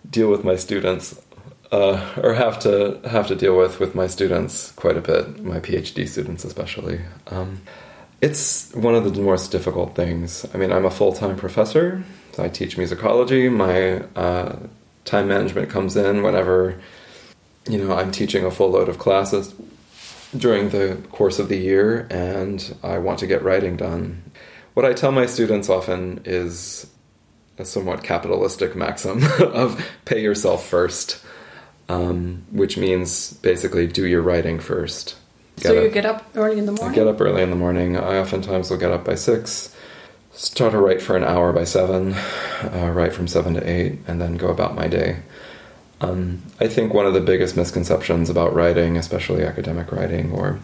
deal 0.09 0.31
with 0.31 0.45
my 0.45 0.57
students, 0.57 1.19
uh, 1.73 2.15
or 2.23 2.35
have 2.35 2.59
to 2.61 3.01
have 3.09 3.29
to 3.29 3.35
deal 3.35 3.57
with 3.57 3.81
with 3.81 3.95
my 3.95 4.07
students 4.07 4.73
quite 4.73 4.97
a 4.97 5.01
bit. 5.01 5.43
My 5.43 5.61
PhD 5.61 6.07
students, 6.07 6.45
especially. 6.45 7.01
Um, 7.29 7.63
it's 8.21 8.71
one 8.75 8.95
of 8.95 9.15
the 9.15 9.23
most 9.23 9.51
difficult 9.51 9.95
things. 9.95 10.45
I 10.53 10.59
mean, 10.59 10.73
I'm 10.73 10.85
a 10.85 10.91
full 10.91 11.13
time 11.13 11.37
professor. 11.37 12.05
So 12.33 12.45
I 12.45 12.49
teach 12.49 12.77
musicology. 12.77 13.51
My 13.51 14.03
uh, 14.21 14.57
time 15.05 15.29
management 15.29 15.71
comes 15.71 15.97
in 15.97 16.23
whenever 16.23 16.81
you 17.71 17.79
know, 17.79 17.97
I'm 17.97 18.11
teaching 18.11 18.45
a 18.45 18.51
full 18.51 18.71
load 18.71 18.89
of 18.89 18.99
classes 18.99 19.55
during 20.37 20.71
the 20.71 21.01
course 21.11 21.39
of 21.39 21.49
the 21.49 21.57
year 21.57 22.07
and 22.11 22.77
I 22.83 22.99
want 22.99 23.19
to 23.21 23.27
get 23.27 23.43
writing 23.43 23.77
done. 23.77 24.23
What 24.75 24.87
I 24.87 24.93
tell 24.93 25.13
my 25.13 25.27
students 25.27 25.69
often 25.69 26.23
is 26.25 26.87
a 27.59 27.65
somewhat 27.65 28.03
capitalistic 28.03 28.75
maxim 28.75 29.23
of 29.41 29.85
pay 30.05 30.23
yourself 30.23 30.67
first, 30.67 31.23
um, 31.89 32.45
which 32.51 32.77
means 32.77 33.35
basically 33.35 33.87
do 33.87 34.07
your 34.07 34.23
writing 34.23 34.59
first. 34.59 35.17
Get 35.57 35.67
so 35.67 35.75
you 35.75 35.89
up, 35.89 35.93
get 35.93 36.07
up 36.07 36.27
early 36.35 36.59
in 36.59 36.67
the 36.67 36.73
morning? 36.73 36.93
I 36.93 36.95
get 36.95 37.07
up 37.07 37.21
early 37.21 37.43
in 37.43 37.51
the 37.51 37.57
morning. 37.57 37.97
I 37.97 38.19
oftentimes 38.19 38.71
will 38.71 38.79
get 38.79 38.93
up 38.93 39.05
by 39.05 39.15
six, 39.15 39.75
start 40.33 40.73
to 40.73 40.79
write 40.79 41.03
for 41.03 41.17
an 41.17 41.25
hour 41.25 41.53
by 41.53 41.65
seven, 41.65 42.15
uh, 42.15 42.93
write 42.95 43.13
from 43.13 43.29
seven 43.29 43.55
to 43.55 43.69
eight, 43.69 43.99
and 44.07 44.21
then 44.21 44.37
go 44.37 44.49
about 44.49 44.75
my 44.75 44.89
day. 44.89 45.19
Um, 46.01 46.43
I 46.59 46.69
think 46.69 46.95
one 46.95 47.07
of 47.07 47.15
the 47.15 47.21
biggest 47.21 47.57
misconceptions 47.57 48.31
about 48.31 48.55
writing, 48.55 48.97
especially 48.97 49.45
academic 49.45 49.93
writing, 49.93 50.33
or 50.33 50.59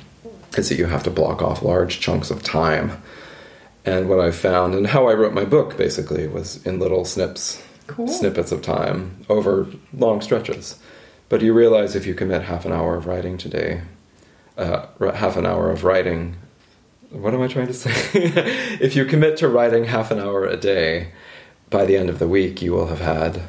is 0.57 0.68
that 0.70 0.79
you 0.79 0.87
have 0.87 1.03
to 1.03 1.11
block 1.11 1.42
off 1.42 1.62
large 1.62 2.01
chunks 2.01 2.31
of 2.31 2.42
time. 2.42 3.03
And 3.85 4.09
what 4.09 4.18
I 4.18 4.31
found, 4.31 4.75
and 4.75 4.88
how 4.88 5.07
I 5.09 5.14
wrote 5.14 5.35
my 5.35 5.44
book 5.44 5.77
basically, 5.77 6.27
was 6.27 6.64
in 6.66 6.79
little 6.79 7.05
snips, 7.05 7.62
cool. 7.87 8.09
snippets 8.09 8.51
of 8.51 8.62
time 8.62 9.25
over 9.29 9.66
long 9.92 10.20
stretches. 10.20 10.79
But 11.29 11.42
you 11.42 11.53
realize 11.53 11.94
if 11.94 12.07
you 12.07 12.14
commit 12.14 12.42
half 12.42 12.64
an 12.64 12.72
hour 12.72 12.96
of 12.96 13.07
writing 13.07 13.37
today, 13.37 13.83
uh, 14.57 14.87
half 15.14 15.37
an 15.37 15.44
hour 15.44 15.70
of 15.70 15.85
writing, 15.85 16.37
what 17.11 17.35
am 17.35 17.42
I 17.42 17.49
trying 17.49 17.66
to 17.66 17.75
say? 17.75 17.90
if 18.81 18.96
you 18.96 19.05
commit 19.05 19.37
to 19.38 19.49
writing 19.49 19.85
half 19.85 20.11
an 20.11 20.18
hour 20.18 20.46
a 20.46 20.57
day, 20.57 21.12
by 21.68 21.85
the 21.85 21.96
end 21.96 22.09
of 22.09 22.18
the 22.18 22.29
week, 22.29 22.62
you 22.62 22.72
will 22.72 22.87
have 22.87 23.01
had 23.01 23.42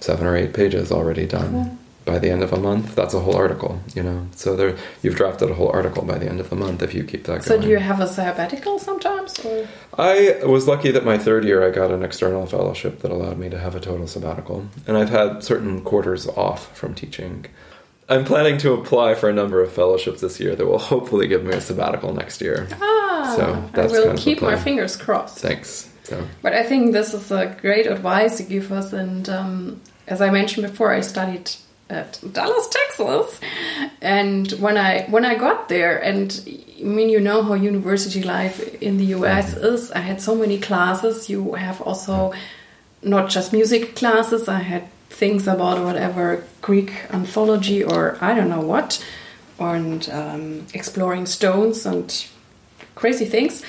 seven 0.00 0.26
or 0.26 0.36
eight 0.36 0.52
pages 0.54 0.90
already 0.92 1.26
done. 1.26 1.50
Cool. 1.50 1.78
By 2.04 2.18
the 2.18 2.30
end 2.30 2.42
of 2.42 2.54
a 2.54 2.56
month, 2.58 2.94
that's 2.94 3.12
a 3.12 3.20
whole 3.20 3.36
article, 3.36 3.82
you 3.94 4.02
know. 4.02 4.28
So 4.34 4.56
there, 4.56 4.78
you've 5.02 5.14
drafted 5.14 5.50
a 5.50 5.54
whole 5.54 5.68
article 5.68 6.04
by 6.06 6.16
the 6.16 6.26
end 6.26 6.40
of 6.40 6.48
the 6.48 6.56
month 6.56 6.82
if 6.82 6.94
you 6.94 7.04
keep 7.04 7.24
that 7.24 7.44
so 7.44 7.50
going. 7.50 7.60
So 7.60 7.66
do 7.66 7.70
you 7.70 7.76
have 7.76 8.00
a 8.00 8.06
sabbatical 8.06 8.78
sometimes? 8.78 9.38
Or? 9.44 9.68
I 9.98 10.38
was 10.42 10.66
lucky 10.66 10.90
that 10.90 11.04
my 11.04 11.18
third 11.18 11.44
year 11.44 11.68
I 11.68 11.70
got 11.70 11.90
an 11.90 12.02
external 12.02 12.46
fellowship 12.46 13.00
that 13.00 13.10
allowed 13.10 13.36
me 13.36 13.50
to 13.50 13.58
have 13.58 13.74
a 13.74 13.80
total 13.80 14.06
sabbatical, 14.06 14.68
and 14.86 14.96
I've 14.96 15.10
had 15.10 15.44
certain 15.44 15.82
quarters 15.82 16.26
off 16.28 16.74
from 16.74 16.94
teaching. 16.94 17.44
I'm 18.08 18.24
planning 18.24 18.56
to 18.58 18.72
apply 18.72 19.14
for 19.14 19.28
a 19.28 19.34
number 19.34 19.62
of 19.62 19.70
fellowships 19.70 20.22
this 20.22 20.40
year 20.40 20.56
that 20.56 20.64
will 20.64 20.78
hopefully 20.94 21.28
give 21.28 21.44
me 21.44 21.52
a 21.52 21.60
sabbatical 21.60 22.14
next 22.14 22.40
year. 22.40 22.68
Ah, 22.80 23.34
so 23.36 23.70
that's 23.74 23.92
I 23.92 23.96
will 23.96 24.06
kind 24.06 24.18
of 24.18 24.24
keep 24.24 24.40
my 24.40 24.56
fingers 24.56 24.96
crossed. 24.96 25.40
Thanks. 25.40 25.90
So. 26.04 26.26
But 26.40 26.54
I 26.54 26.62
think 26.62 26.92
this 26.92 27.12
is 27.12 27.30
a 27.30 27.54
great 27.60 27.86
advice 27.86 28.40
you 28.40 28.46
give 28.46 28.72
us. 28.72 28.94
And 28.94 29.28
um, 29.28 29.80
as 30.08 30.20
I 30.20 30.30
mentioned 30.30 30.66
before, 30.66 30.92
I 30.92 31.00
studied 31.00 31.50
at 31.90 32.20
Dallas, 32.32 32.68
Texas, 32.68 33.40
and 34.02 34.50
when 34.52 34.76
I 34.76 35.04
when 35.08 35.24
I 35.24 35.34
got 35.34 35.68
there, 35.68 35.98
and 35.98 36.28
I 36.80 36.82
mean, 36.82 37.08
you 37.08 37.20
know 37.20 37.42
how 37.42 37.54
university 37.54 38.22
life 38.22 38.82
in 38.82 38.98
the 38.98 39.06
US 39.16 39.54
mm-hmm. 39.54 39.64
is. 39.74 39.90
I 39.92 40.00
had 40.00 40.20
so 40.20 40.34
many 40.34 40.58
classes. 40.58 41.30
You 41.30 41.54
have 41.54 41.80
also 41.82 42.32
not 43.02 43.30
just 43.30 43.52
music 43.52 43.94
classes. 43.94 44.48
I 44.48 44.60
had 44.60 44.84
things 45.08 45.46
about 45.46 45.82
whatever 45.84 46.44
Greek 46.60 46.92
anthology 47.10 47.82
or 47.82 48.18
I 48.20 48.34
don't 48.34 48.50
know 48.50 48.60
what, 48.60 49.04
and 49.58 50.08
um, 50.10 50.66
exploring 50.74 51.26
stones 51.26 51.86
and 51.86 52.26
crazy 52.94 53.24
things 53.24 53.62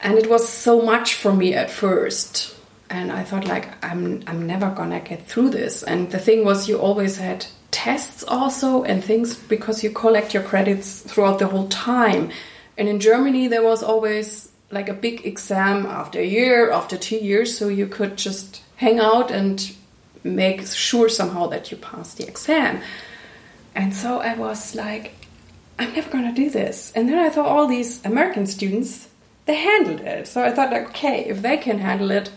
and 0.00 0.18
it 0.18 0.28
was 0.28 0.48
so 0.48 0.80
much 0.82 1.14
for 1.14 1.32
me 1.32 1.54
at 1.54 1.70
first 1.70 2.54
and 2.90 3.10
i 3.12 3.22
thought 3.22 3.46
like 3.46 3.68
i'm 3.84 4.22
i'm 4.26 4.46
never 4.46 4.70
gonna 4.70 5.00
get 5.00 5.26
through 5.26 5.50
this. 5.50 5.82
And 5.82 6.10
the 6.10 6.18
thing 6.18 6.44
was 6.44 6.68
you 6.68 6.78
always 6.78 7.16
had 7.16 7.46
tests 7.70 8.24
also 8.26 8.82
and 8.82 9.02
things 9.02 9.34
because 9.34 9.84
you 9.84 9.90
collect 9.90 10.34
your 10.34 10.42
credits 10.42 11.00
throughout 11.00 11.38
the 11.38 11.46
whole 11.46 11.68
time. 11.68 12.30
And 12.76 12.88
in 12.88 13.00
germany 13.00 13.48
there 13.48 13.62
was 13.62 13.82
always 13.82 14.50
like 14.70 14.88
a 14.88 14.94
big 14.94 15.24
exam 15.26 15.86
after 15.86 16.20
a 16.20 16.26
year 16.26 16.70
after 16.70 16.96
two 16.96 17.16
years 17.16 17.56
so 17.56 17.68
you 17.68 17.86
could 17.86 18.16
just 18.16 18.62
hang 18.76 18.98
out 18.98 19.30
and 19.30 19.72
make 20.22 20.66
sure 20.66 21.08
somehow 21.08 21.46
that 21.46 21.70
you 21.70 21.76
pass 21.76 22.14
the 22.14 22.26
exam. 22.26 22.82
And 23.74 23.94
so 23.94 24.20
i 24.20 24.34
was 24.34 24.74
like 24.74 25.14
i'm 25.78 25.92
never 25.92 26.10
gonna 26.10 26.34
do 26.34 26.50
this. 26.50 26.92
And 26.96 27.08
then 27.08 27.18
i 27.18 27.30
thought 27.30 27.46
all 27.46 27.68
these 27.68 28.04
american 28.04 28.46
students 28.46 29.06
they 29.46 29.56
handled 29.56 30.00
it. 30.00 30.28
So 30.28 30.44
I 30.44 30.52
thought, 30.52 30.70
like, 30.70 30.90
okay, 30.90 31.24
if 31.24 31.42
they 31.42 31.56
can 31.56 31.78
handle 31.78 32.10
it, 32.12 32.30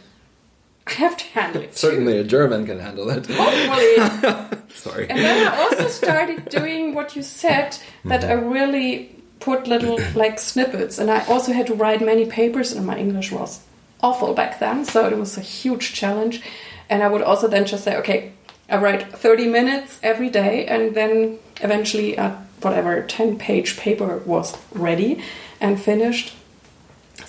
I 0.88 0.92
have 0.94 1.18
to 1.18 1.26
handle 1.26 1.62
it. 1.62 1.72
too. 1.72 1.78
Certainly, 1.78 2.18
a 2.20 2.24
German 2.24 2.66
can 2.66 2.80
handle 2.80 3.10
it. 3.10 3.26
Hopefully. 3.28 4.60
Sorry. 4.76 5.10
And 5.10 5.20
then 5.20 5.48
I 5.48 5.58
also 5.64 5.88
started 5.88 6.50
doing 6.50 6.94
what 6.94 7.16
you 7.16 7.22
said 7.24 7.78
that 8.06 8.24
I 8.24 8.34
really 8.34 9.16
put 9.40 9.68
little 9.68 10.00
like 10.16 10.40
snippets, 10.40 10.98
and 11.00 11.10
I 11.10 11.26
also 11.26 11.54
had 11.54 11.68
to 11.68 11.74
write 11.74 12.02
many 12.02 12.26
papers, 12.26 12.72
and 12.74 12.86
my 12.86 12.98
English 12.98 13.32
was 13.32 13.62
awful 14.02 14.34
back 14.34 14.60
then, 14.60 14.84
so 14.86 15.08
it 15.08 15.18
was 15.18 15.38
a 15.38 15.42
huge 15.42 15.94
challenge. 15.94 16.42
And 16.90 17.02
I 17.02 17.08
would 17.08 17.22
also 17.22 17.48
then 17.48 17.66
just 17.66 17.84
say, 17.86 17.96
okay, 17.98 18.34
I 18.70 18.78
write 18.78 19.12
30 19.18 19.48
minutes 19.48 20.00
every 20.04 20.30
day, 20.30 20.66
and 20.66 20.94
then 20.96 21.40
eventually, 21.62 22.18
uh, 22.18 22.36
whatever 22.62 23.02
10 23.02 23.38
page 23.38 23.78
paper 23.78 24.18
was 24.26 24.58
ready 24.74 25.22
and 25.60 25.82
finished. 25.82 26.36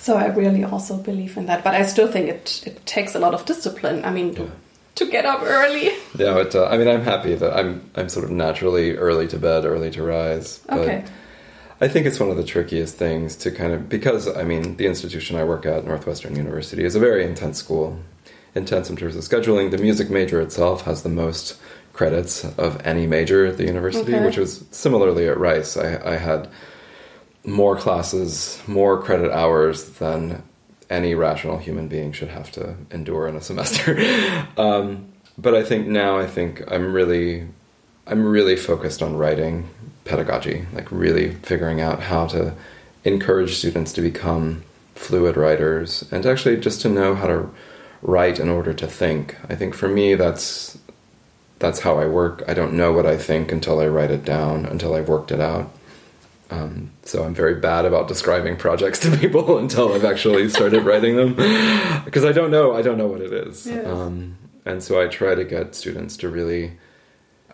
So 0.05 0.17
I 0.17 0.27
really 0.27 0.63
also 0.63 0.97
believe 0.97 1.35
in 1.35 1.47
that, 1.47 1.63
but 1.63 1.73
I 1.73 1.83
still 1.93 2.07
think 2.07 2.29
it 2.29 2.63
it 2.69 2.85
takes 2.85 3.15
a 3.15 3.19
lot 3.19 3.33
of 3.33 3.43
discipline. 3.45 4.05
I 4.05 4.11
mean, 4.11 4.35
to, 4.35 4.45
to 4.99 5.05
get 5.15 5.25
up 5.25 5.41
early. 5.41 5.89
Yeah, 6.15 6.45
uh, 6.53 6.69
I 6.73 6.77
mean, 6.77 6.87
I'm 6.87 7.01
happy 7.01 7.33
that 7.41 7.51
I'm 7.59 7.81
I'm 7.95 8.09
sort 8.09 8.25
of 8.25 8.31
naturally 8.31 8.95
early 9.07 9.27
to 9.29 9.37
bed, 9.39 9.65
early 9.65 9.89
to 9.97 10.03
rise. 10.03 10.59
But 10.69 10.79
Okay. 10.79 11.03
I 11.81 11.87
think 11.87 12.05
it's 12.05 12.19
one 12.19 12.29
of 12.29 12.37
the 12.37 12.43
trickiest 12.53 12.95
things 12.97 13.35
to 13.37 13.49
kind 13.49 13.73
of 13.73 13.89
because 13.89 14.27
I 14.27 14.43
mean, 14.43 14.77
the 14.77 14.85
institution 14.85 15.37
I 15.41 15.43
work 15.43 15.65
at, 15.65 15.85
Northwestern 15.85 16.35
University, 16.35 16.83
is 16.85 16.95
a 16.95 16.99
very 16.99 17.23
intense 17.25 17.57
school. 17.57 17.97
Intense 18.53 18.89
in 18.91 18.95
terms 18.95 19.15
of 19.15 19.23
scheduling. 19.23 19.71
The 19.71 19.81
music 19.87 20.09
major 20.11 20.39
itself 20.39 20.85
has 20.85 21.01
the 21.01 21.09
most 21.09 21.57
credits 21.93 22.45
of 22.57 22.79
any 22.85 23.07
major 23.07 23.39
at 23.47 23.57
the 23.57 23.65
university, 23.65 24.13
Okay. 24.13 24.25
which 24.25 24.37
was 24.37 24.65
similarly 24.69 25.27
at 25.27 25.37
Rice. 25.37 25.75
I, 25.77 25.87
I 26.13 26.17
had 26.29 26.47
more 27.45 27.75
classes, 27.75 28.61
more 28.67 29.01
credit 29.01 29.31
hours 29.31 29.89
than 29.91 30.43
any 30.89 31.15
rational 31.15 31.57
human 31.57 31.87
being 31.87 32.11
should 32.11 32.29
have 32.29 32.51
to 32.51 32.75
endure 32.91 33.27
in 33.27 33.35
a 33.35 33.41
semester. 33.41 33.97
um, 34.57 35.11
but 35.37 35.53
I 35.53 35.63
think 35.63 35.87
now 35.87 36.17
I 36.17 36.27
think 36.27 36.63
I'm 36.71 36.93
really 36.93 37.47
I'm 38.07 38.25
really 38.25 38.55
focused 38.55 39.01
on 39.01 39.17
writing 39.17 39.67
pedagogy, 40.05 40.67
like 40.73 40.91
really 40.91 41.33
figuring 41.33 41.81
out 41.81 42.01
how 42.01 42.27
to 42.27 42.53
encourage 43.03 43.55
students 43.55 43.91
to 43.93 44.01
become 44.01 44.63
fluid 44.93 45.35
writers 45.35 46.05
and 46.11 46.25
actually 46.25 46.57
just 46.57 46.81
to 46.81 46.89
know 46.89 47.15
how 47.15 47.27
to 47.27 47.49
write 48.01 48.39
in 48.39 48.49
order 48.49 48.73
to 48.73 48.87
think. 48.87 49.35
I 49.49 49.55
think 49.55 49.73
for 49.73 49.87
me 49.87 50.15
that's 50.15 50.77
that's 51.59 51.79
how 51.79 51.97
I 51.97 52.05
work. 52.05 52.43
I 52.47 52.53
don't 52.53 52.73
know 52.73 52.91
what 52.91 53.05
I 53.05 53.17
think 53.17 53.51
until 53.51 53.79
I 53.79 53.87
write 53.87 54.11
it 54.11 54.25
down, 54.25 54.65
until 54.65 54.93
I've 54.93 55.09
worked 55.09 55.31
it 55.31 55.39
out. 55.39 55.71
Um, 56.49 56.91
so 57.03 57.23
I'm 57.23 57.33
very 57.33 57.55
bad 57.55 57.85
about 57.85 58.07
describing 58.07 58.55
projects 58.55 58.99
to 58.99 59.17
people 59.17 59.57
until 59.57 59.93
I've 59.93 60.05
actually 60.05 60.49
started 60.49 60.83
writing 60.83 61.15
them 61.15 61.33
because 62.05 62.23
I 62.25 62.31
don't 62.31 62.51
know. 62.51 62.73
I 62.75 62.81
don't 62.81 62.97
know 62.97 63.07
what 63.07 63.21
it 63.21 63.33
is. 63.33 63.65
Yes. 63.65 63.85
Um, 63.87 64.37
and 64.65 64.83
so 64.83 65.01
I 65.01 65.07
try 65.07 65.35
to 65.35 65.43
get 65.43 65.75
students 65.75 66.17
to 66.17 66.29
really. 66.29 66.77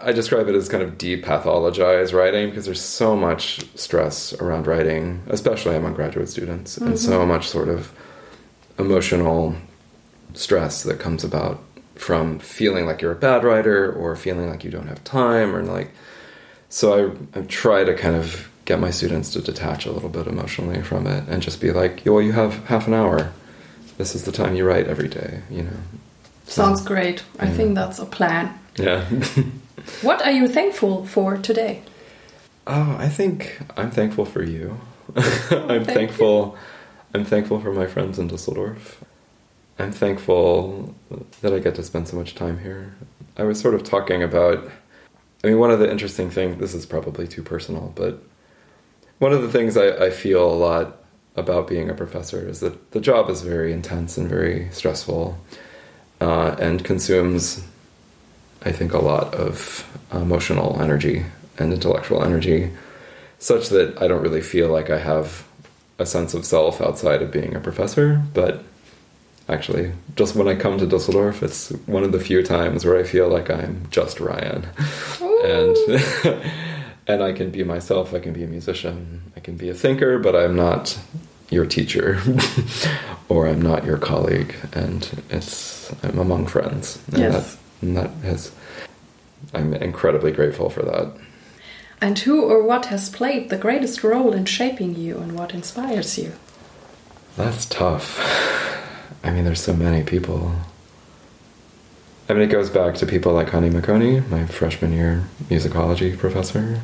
I 0.04 0.14
describe 0.14 0.48
it 0.48 0.56
as 0.56 0.68
kind 0.68 0.82
of 0.82 0.98
depathologize 0.98 2.12
writing 2.12 2.50
because 2.50 2.66
there's 2.66 2.82
so 2.82 3.16
much 3.16 3.64
stress 3.76 4.34
around 4.34 4.66
writing, 4.66 5.22
especially 5.28 5.76
among 5.76 5.94
graduate 5.94 6.28
students, 6.28 6.76
and 6.78 6.98
so 6.98 7.24
much 7.24 7.48
sort 7.48 7.70
of 7.70 7.94
emotional 8.80 9.56
stress 10.34 10.82
that 10.84 11.00
comes 11.00 11.24
about 11.24 11.62
from 11.94 12.40
feeling 12.40 12.88
like 12.88 13.02
you're 13.02 13.12
a 13.12 13.16
bad 13.16 13.44
writer 13.44 13.92
or 13.92 14.16
feeling 14.16 14.50
like 14.50 14.64
you 14.64 14.72
don't 14.72 14.88
have 14.88 15.04
time 15.04 15.56
or 15.56 15.62
like 15.62 15.92
so 16.68 17.16
I, 17.36 17.40
I 17.40 17.42
try 17.44 17.84
to 17.84 17.94
kind 17.94 18.16
of 18.16 18.51
get 18.72 18.80
my 18.80 18.92
students 19.00 19.30
to 19.34 19.40
detach 19.52 19.82
a 19.86 19.92
little 19.92 20.14
bit 20.18 20.26
emotionally 20.36 20.82
from 20.90 21.02
it 21.16 21.24
and 21.32 21.38
just 21.48 21.60
be 21.66 21.72
like 21.82 21.94
well 22.06 22.22
you 22.28 22.32
have 22.44 22.52
half 22.74 22.88
an 22.88 22.94
hour 23.02 23.20
this 23.98 24.16
is 24.16 24.22
the 24.28 24.32
time 24.40 24.52
you 24.58 24.64
write 24.72 24.88
every 24.94 25.10
day 25.20 25.32
you 25.58 25.64
know 25.68 25.80
So, 26.48 26.64
Sounds 26.64 26.82
great. 26.92 27.18
I 27.46 27.48
think 27.58 27.70
that's 27.80 28.00
a 28.00 28.06
plan. 28.18 28.46
yeah 28.88 29.02
What 30.08 30.20
are 30.26 30.36
you 30.40 30.48
thankful 30.48 30.96
for 31.16 31.30
today? 31.50 31.74
oh 32.76 32.92
i 33.08 33.10
think 33.18 33.38
i'm 33.80 33.92
thankful 34.00 34.26
for 34.34 34.44
you 34.56 34.66
oh, 35.16 35.66
i'm 35.74 35.84
thank 35.84 35.88
you. 35.88 35.94
thankful 35.98 36.36
i'm 37.14 37.26
thankful 37.34 37.58
for 37.64 37.74
my 37.82 37.88
friends 37.94 38.20
in 38.20 38.26
dusseldorf 38.34 38.84
i'm 39.82 39.92
thankful 40.04 40.46
that 41.42 41.52
i 41.56 41.60
get 41.66 41.74
to 41.80 41.84
spend 41.92 42.06
so 42.08 42.16
much 42.22 42.32
time 42.44 42.58
here 42.68 42.84
i 43.42 43.44
was 43.50 43.58
sort 43.66 43.74
of 43.78 43.82
talking 43.96 44.22
about 44.30 44.58
I 45.44 45.48
mean, 45.48 45.58
one 45.66 45.72
of 45.76 45.80
the 45.80 45.90
interesting 45.96 46.30
things, 46.38 46.60
this 46.64 46.76
is 46.80 46.86
probably 46.86 47.26
too 47.36 47.42
personal, 47.54 47.86
but 48.02 48.14
one 49.22 49.34
of 49.34 49.44
the 49.44 49.52
things 49.52 49.78
I, 49.78 50.06
I 50.06 50.10
feel 50.10 50.44
a 50.44 50.52
lot 50.52 50.98
about 51.36 51.68
being 51.68 51.92
a 51.92 51.94
professor 51.94 52.50
is 52.50 52.60
that 52.62 52.90
the 52.90 53.00
job 53.00 53.30
is 53.30 53.44
very 53.44 53.72
intense 53.72 54.18
and 54.18 54.28
very 54.28 54.68
stressful 54.72 55.38
uh, 56.20 56.56
and 56.60 56.84
consumes, 56.84 57.64
I 58.64 58.72
think, 58.72 58.94
a 58.94 58.98
lot 58.98 59.36
of 59.36 59.88
emotional 60.12 60.82
energy 60.82 61.24
and 61.60 61.72
intellectual 61.72 62.24
energy, 62.24 62.72
such 63.38 63.70
that 63.70 64.02
I 64.02 64.08
don't 64.08 64.24
really 64.24 64.42
feel 64.42 64.70
like 64.70 64.90
I 64.90 64.98
have 64.98 65.48
a 66.00 66.06
sense 66.08 66.34
of 66.34 66.44
self 66.44 66.82
outside 66.82 67.22
of 67.22 67.32
being 67.32 67.56
a 67.56 67.60
professor, 67.60 68.24
but 68.34 68.64
actually 69.50 69.92
just 70.16 70.36
when 70.36 70.48
i 70.48 70.56
come 70.56 70.78
to 70.78 70.86
dusseldorf 70.86 71.44
it's 71.44 71.72
one 71.86 72.04
of 72.04 72.12
the 72.12 72.20
few 72.20 72.42
times 72.44 72.86
where 72.86 72.98
i 72.98 73.04
feel 73.04 73.28
like 73.28 73.50
i'm 73.50 73.86
just 73.90 74.20
ryan. 74.20 74.66
And 75.44 75.76
and 77.08 77.24
i 77.24 77.32
can 77.34 77.50
be 77.52 77.64
myself 77.64 78.14
i 78.14 78.20
can 78.20 78.34
be 78.34 78.44
a 78.44 78.48
musician 78.48 79.22
i 79.36 79.40
can 79.40 79.56
be 79.58 79.70
a 79.70 79.74
thinker 79.74 80.20
but 80.20 80.36
i'm 80.36 80.56
not 80.56 80.98
your 81.50 81.66
teacher 81.66 82.20
or 83.30 83.48
i'm 83.48 83.62
not 83.62 83.84
your 83.86 83.98
colleague 83.98 84.56
and 84.74 85.24
it's 85.30 85.92
i'm 86.04 86.18
among 86.20 86.46
friends 86.48 87.00
and 87.08 87.18
Yes. 87.20 87.34
that, 87.56 87.60
and 87.82 87.98
that 87.98 88.10
has 88.24 88.52
i'm 89.54 89.74
incredibly 89.74 90.32
grateful 90.32 90.70
for 90.70 90.84
that 90.84 91.12
And 92.04 92.18
who 92.26 92.42
or 92.52 92.64
what 92.64 92.86
has 92.88 93.10
played 93.10 93.50
the 93.50 93.58
greatest 93.66 94.04
role 94.04 94.34
in 94.34 94.46
shaping 94.46 94.96
you 94.96 95.18
and 95.22 95.38
what 95.38 95.54
inspires 95.54 96.18
you? 96.18 96.32
That's 97.38 97.66
tough. 97.68 98.18
I 99.24 99.30
mean, 99.30 99.46
there's 99.46 99.62
so 99.62 99.76
many 99.76 100.02
people. 100.04 100.52
I 102.32 102.34
mean, 102.34 102.44
it 102.44 102.48
goes 102.48 102.70
back 102.70 102.96
to 102.96 103.06
people 103.06 103.34
like 103.34 103.50
Connie 103.50 103.70
McConey, 103.70 104.26
my 104.30 104.46
freshman 104.46 104.94
year 104.94 105.26
musicology 105.50 106.18
professor, 106.18 106.80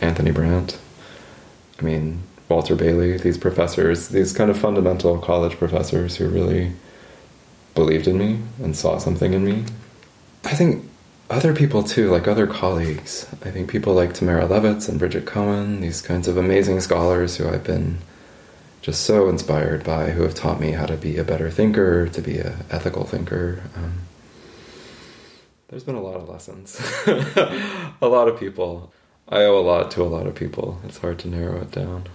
Anthony 0.00 0.32
Brandt. 0.32 0.76
I 1.78 1.84
mean, 1.84 2.24
Walter 2.48 2.74
Bailey, 2.74 3.16
these 3.16 3.38
professors, 3.38 4.08
these 4.08 4.32
kind 4.32 4.50
of 4.50 4.58
fundamental 4.58 5.18
college 5.18 5.56
professors 5.56 6.16
who 6.16 6.28
really 6.28 6.72
believed 7.76 8.08
in 8.08 8.18
me 8.18 8.40
and 8.60 8.76
saw 8.76 8.98
something 8.98 9.32
in 9.32 9.44
me. 9.44 9.66
I 10.42 10.54
think 10.54 10.84
other 11.30 11.54
people 11.54 11.84
too, 11.84 12.10
like 12.10 12.26
other 12.26 12.48
colleagues. 12.48 13.28
I 13.44 13.52
think 13.52 13.70
people 13.70 13.94
like 13.94 14.14
Tamara 14.14 14.48
Levitz 14.48 14.88
and 14.88 14.98
Brigid 14.98 15.26
Cohen, 15.26 15.80
these 15.80 16.02
kinds 16.02 16.26
of 16.26 16.36
amazing 16.36 16.80
scholars 16.80 17.36
who 17.36 17.48
I've 17.48 17.62
been 17.62 17.98
just 18.80 19.02
so 19.02 19.28
inspired 19.28 19.84
by, 19.84 20.10
who 20.10 20.24
have 20.24 20.34
taught 20.34 20.58
me 20.58 20.72
how 20.72 20.86
to 20.86 20.96
be 20.96 21.18
a 21.18 21.24
better 21.24 21.52
thinker, 21.52 22.08
to 22.08 22.20
be 22.20 22.38
an 22.40 22.64
ethical 22.68 23.04
thinker. 23.04 23.62
Um, 23.76 24.00
there's 25.72 25.84
been 25.84 25.94
a 25.94 26.02
lot 26.02 26.16
of 26.16 26.28
lessons, 26.28 26.78
a 27.06 28.06
lot 28.06 28.28
of 28.28 28.38
people. 28.38 28.92
I 29.26 29.44
owe 29.44 29.58
a 29.58 29.64
lot 29.64 29.90
to 29.92 30.02
a 30.02 30.04
lot 30.04 30.26
of 30.26 30.34
people. 30.34 30.78
It's 30.84 30.98
hard 30.98 31.18
to 31.20 31.28
narrow 31.28 31.62
it 31.62 31.70
down 31.70 32.08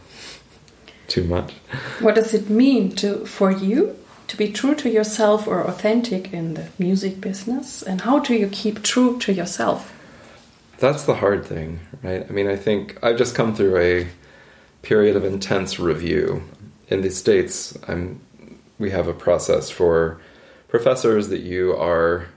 too 1.08 1.24
much. 1.24 1.54
What 2.00 2.14
does 2.14 2.36
it 2.36 2.52
mean 2.52 2.92
to 2.98 3.26
for 3.26 3.50
you 3.50 3.98
to 4.28 4.38
be 4.38 4.52
true 4.52 4.76
to 4.76 4.92
yourself 4.92 5.48
or 5.48 5.62
authentic 5.62 6.32
in 6.32 6.54
the 6.54 6.68
music 6.78 7.20
business? 7.20 7.82
And 7.82 8.02
how 8.02 8.20
do 8.20 8.36
you 8.36 8.48
keep 8.48 8.84
true 8.84 9.18
to 9.22 9.34
yourself? 9.34 9.92
That's 10.78 11.06
the 11.06 11.16
hard 11.16 11.44
thing, 11.44 11.80
right? 12.04 12.28
I 12.30 12.32
mean, 12.32 12.48
I 12.48 12.58
think 12.58 13.00
I've 13.04 13.18
just 13.18 13.34
come 13.34 13.56
through 13.56 13.78
a 13.78 14.08
period 14.84 15.16
of 15.16 15.26
intense 15.26 15.80
review. 15.80 16.44
In 16.90 17.02
the 17.02 17.10
States, 17.10 17.76
I'm, 17.88 18.22
we 18.78 18.92
have 18.92 19.08
a 19.08 19.14
process 19.14 19.72
for 19.72 20.22
professors 20.68 21.30
that 21.30 21.42
you 21.42 21.76
are 21.76 22.28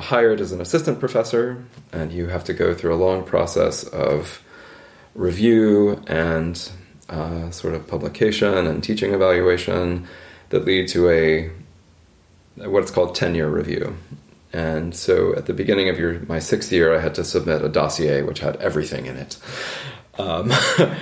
hired 0.00 0.40
as 0.40 0.52
an 0.52 0.60
assistant 0.60 1.00
professor, 1.00 1.64
and 1.92 2.12
you 2.12 2.26
have 2.26 2.44
to 2.44 2.52
go 2.52 2.74
through 2.74 2.94
a 2.94 2.96
long 2.96 3.24
process 3.24 3.84
of 3.84 4.42
review 5.14 6.02
and 6.06 6.70
uh, 7.08 7.50
sort 7.50 7.74
of 7.74 7.86
publication 7.86 8.66
and 8.66 8.82
teaching 8.82 9.12
evaluation 9.12 10.06
that 10.50 10.64
lead 10.64 10.88
to 10.88 11.08
a 11.10 11.50
what's 12.68 12.90
called 12.90 13.14
tenure 13.14 13.48
review. 13.48 13.96
And 14.52 14.94
so 14.94 15.34
at 15.36 15.46
the 15.46 15.52
beginning 15.52 15.88
of 15.88 15.98
your 15.98 16.20
my 16.20 16.40
sixth 16.40 16.72
year, 16.72 16.94
I 16.94 17.00
had 17.00 17.14
to 17.16 17.24
submit 17.24 17.62
a 17.62 17.68
dossier 17.68 18.22
which 18.22 18.40
had 18.40 18.56
everything 18.56 19.06
in 19.06 19.16
it. 19.16 19.38
Um, 20.18 20.52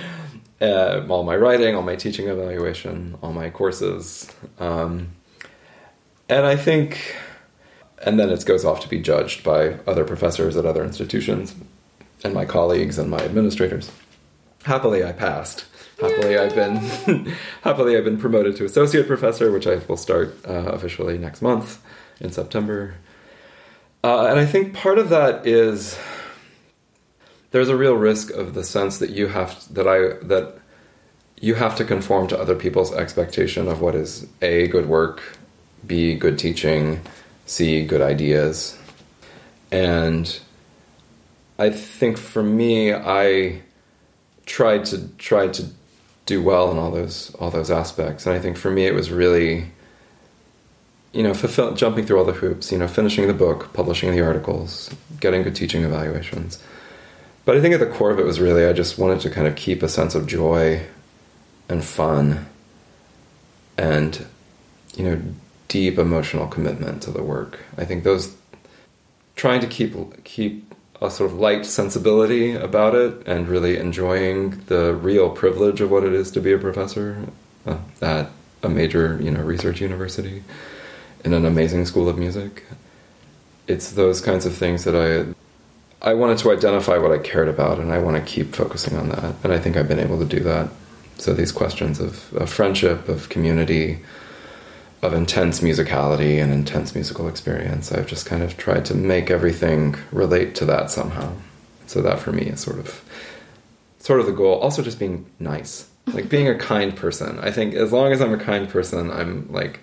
uh, 0.61 1.05
all 1.09 1.23
my 1.23 1.35
writing, 1.35 1.75
all 1.75 1.81
my 1.81 1.95
teaching 1.95 2.27
evaluation, 2.27 3.17
all 3.21 3.33
my 3.33 3.49
courses. 3.49 4.31
Um, 4.59 5.09
and 6.27 6.45
I 6.45 6.55
think, 6.55 7.15
and 8.03 8.19
then 8.19 8.29
it 8.29 8.45
goes 8.45 8.65
off 8.65 8.81
to 8.81 8.89
be 8.89 8.99
judged 8.99 9.43
by 9.43 9.79
other 9.87 10.05
professors 10.05 10.55
at 10.55 10.65
other 10.65 10.83
institutions 10.83 11.55
and 12.23 12.33
my 12.33 12.45
colleagues 12.45 12.97
and 12.97 13.09
my 13.09 13.19
administrators. 13.19 13.91
Happily, 14.63 15.03
I 15.03 15.11
passed. 15.11 15.65
happily 15.99 16.37
I've 16.37 16.55
been 16.55 16.75
happily 17.61 17.97
I've 17.97 18.03
been 18.03 18.19
promoted 18.19 18.55
to 18.57 18.65
associate 18.65 19.07
professor, 19.07 19.51
which 19.51 19.67
I 19.67 19.75
will 19.87 19.97
start 19.97 20.37
uh, 20.47 20.71
officially 20.71 21.17
next 21.17 21.41
month 21.41 21.81
in 22.19 22.31
September. 22.31 22.95
Uh, 24.03 24.27
and 24.27 24.39
I 24.39 24.45
think 24.45 24.73
part 24.73 24.97
of 24.97 25.09
that 25.09 25.45
is 25.45 25.97
there's 27.51 27.69
a 27.69 27.75
real 27.75 27.95
risk 27.95 28.31
of 28.31 28.53
the 28.53 28.63
sense 28.63 28.97
that 28.99 29.09
you 29.09 29.27
have 29.27 29.65
that 29.73 29.87
I 29.87 30.25
that 30.25 30.59
you 31.41 31.55
have 31.55 31.75
to 31.77 31.85
conform 31.85 32.27
to 32.27 32.39
other 32.39 32.55
people's 32.55 32.93
expectation 32.93 33.67
of 33.67 33.81
what 33.81 33.95
is 33.95 34.27
a 34.41 34.67
good 34.67 34.87
work, 34.87 35.37
b 35.85 36.15
good 36.15 36.37
teaching, 36.37 37.01
c 37.49 37.83
good 37.83 38.01
ideas, 38.01 38.77
and 39.71 40.39
I 41.57 41.71
think 41.71 42.17
for 42.17 42.43
me, 42.43 42.93
I 42.93 43.61
tried 44.45 44.85
to 44.85 45.07
tried 45.17 45.53
to 45.55 45.65
do 46.25 46.43
well 46.43 46.71
in 46.71 46.77
all 46.77 46.91
those 46.91 47.33
all 47.39 47.49
those 47.49 47.71
aspects, 47.71 48.25
and 48.25 48.35
I 48.35 48.39
think 48.39 48.57
for 48.57 48.69
me 48.69 48.85
it 48.85 48.93
was 48.93 49.11
really 49.11 49.71
you 51.11 51.23
know, 51.23 51.33
fulfill, 51.33 51.73
jumping 51.73 52.05
through 52.05 52.19
all 52.19 52.25
the 52.25 52.33
hoops, 52.33 52.71
you 52.71 52.77
know, 52.77 52.87
finishing 52.87 53.27
the 53.27 53.33
book, 53.33 53.73
publishing 53.73 54.11
the 54.11 54.21
articles, 54.21 54.89
getting 55.19 55.41
good 55.41 55.55
teaching 55.55 55.83
evaluations. 55.83 56.61
But 57.45 57.57
I 57.57 57.61
think 57.61 57.73
at 57.73 57.79
the 57.79 57.87
core 57.87 58.11
of 58.11 58.19
it 58.19 58.25
was 58.25 58.39
really 58.39 58.65
I 58.65 58.73
just 58.73 58.99
wanted 58.99 59.21
to 59.21 59.29
kind 59.31 59.47
of 59.47 59.55
keep 59.55 59.81
a 59.81 59.89
sense 59.89 60.13
of 60.13 60.27
joy 60.27 60.85
and 61.67 61.83
fun 61.83 62.45
and, 63.77 64.25
you 64.95 65.03
know, 65.03 65.21
deep 65.69 65.97
emotional 65.97 66.47
commitment 66.47 67.01
to 67.03 67.11
the 67.11 67.23
work. 67.23 67.59
I 67.77 67.85
think 67.85 68.03
those 68.03 68.35
trying 69.37 69.61
to 69.61 69.67
keep 69.67 69.93
keep 70.25 70.75
a 71.01 71.09
sort 71.09 71.31
of 71.31 71.39
light 71.39 71.65
sensibility 71.65 72.53
about 72.53 72.93
it 72.93 73.25
and 73.25 73.47
really 73.47 73.77
enjoying 73.77 74.61
the 74.65 74.93
real 74.93 75.29
privilege 75.29 75.79
of 75.79 75.89
what 75.89 76.03
it 76.03 76.11
is 76.11 76.29
to 76.31 76.41
be 76.41 76.51
a 76.51 76.57
professor 76.57 77.25
uh, 77.65 77.77
at 78.01 78.29
a 78.61 78.67
major, 78.67 79.17
you 79.21 79.31
know, 79.31 79.41
research 79.41 79.79
university 79.79 80.43
in 81.23 81.31
an 81.31 81.45
amazing 81.45 81.85
school 81.85 82.09
of 82.09 82.17
music. 82.17 82.65
It's 83.65 83.91
those 83.91 84.19
kinds 84.19 84.45
of 84.45 84.53
things 84.53 84.83
that 84.83 84.95
I 84.95 85.33
I 86.01 86.13
wanted 86.13 86.37
to 86.39 86.51
identify 86.51 86.97
what 86.97 87.11
I 87.11 87.17
cared 87.17 87.49
about, 87.49 87.79
and 87.79 87.91
I 87.91 87.99
want 87.99 88.15
to 88.15 88.23
keep 88.33 88.55
focusing 88.55 88.97
on 88.97 89.09
that. 89.09 89.35
And 89.43 89.51
I 89.51 89.59
think 89.59 89.75
I've 89.75 89.87
been 89.87 89.99
able 89.99 90.17
to 90.19 90.25
do 90.25 90.39
that. 90.41 90.69
So 91.17 91.33
these 91.33 91.51
questions 91.51 91.99
of, 91.99 92.33
of 92.33 92.49
friendship, 92.49 93.09
of 93.09 93.27
community, 93.27 93.99
of 95.01 95.13
intense 95.13 95.61
musicality 95.61 96.41
and 96.41 96.51
intense 96.51 96.93
musical 96.93 97.27
experience, 97.27 97.91
I've 97.91 98.07
just 98.07 98.25
kind 98.25 98.43
of 98.43 98.57
tried 98.57 98.85
to 98.85 98.93
make 98.93 99.31
everything 99.31 99.95
relate 100.11 100.55
to 100.55 100.65
that 100.65 100.91
somehow. 100.91 101.33
So 101.87 102.01
that 102.01 102.19
for 102.19 102.31
me 102.31 102.43
is 102.43 102.59
sort 102.59 102.79
of 102.79 103.03
sort 103.99 104.19
of 104.19 104.25
the 104.25 104.31
goal. 104.31 104.59
Also, 104.59 104.81
just 104.81 104.99
being 104.99 105.25
nice, 105.39 105.89
like 106.07 106.29
being 106.29 106.47
a 106.47 106.57
kind 106.57 106.95
person. 106.95 107.39
I 107.39 107.51
think 107.51 107.73
as 107.73 107.91
long 107.91 108.11
as 108.11 108.21
I'm 108.21 108.33
a 108.33 108.37
kind 108.37 108.69
person, 108.69 109.09
I'm 109.09 109.51
like 109.51 109.79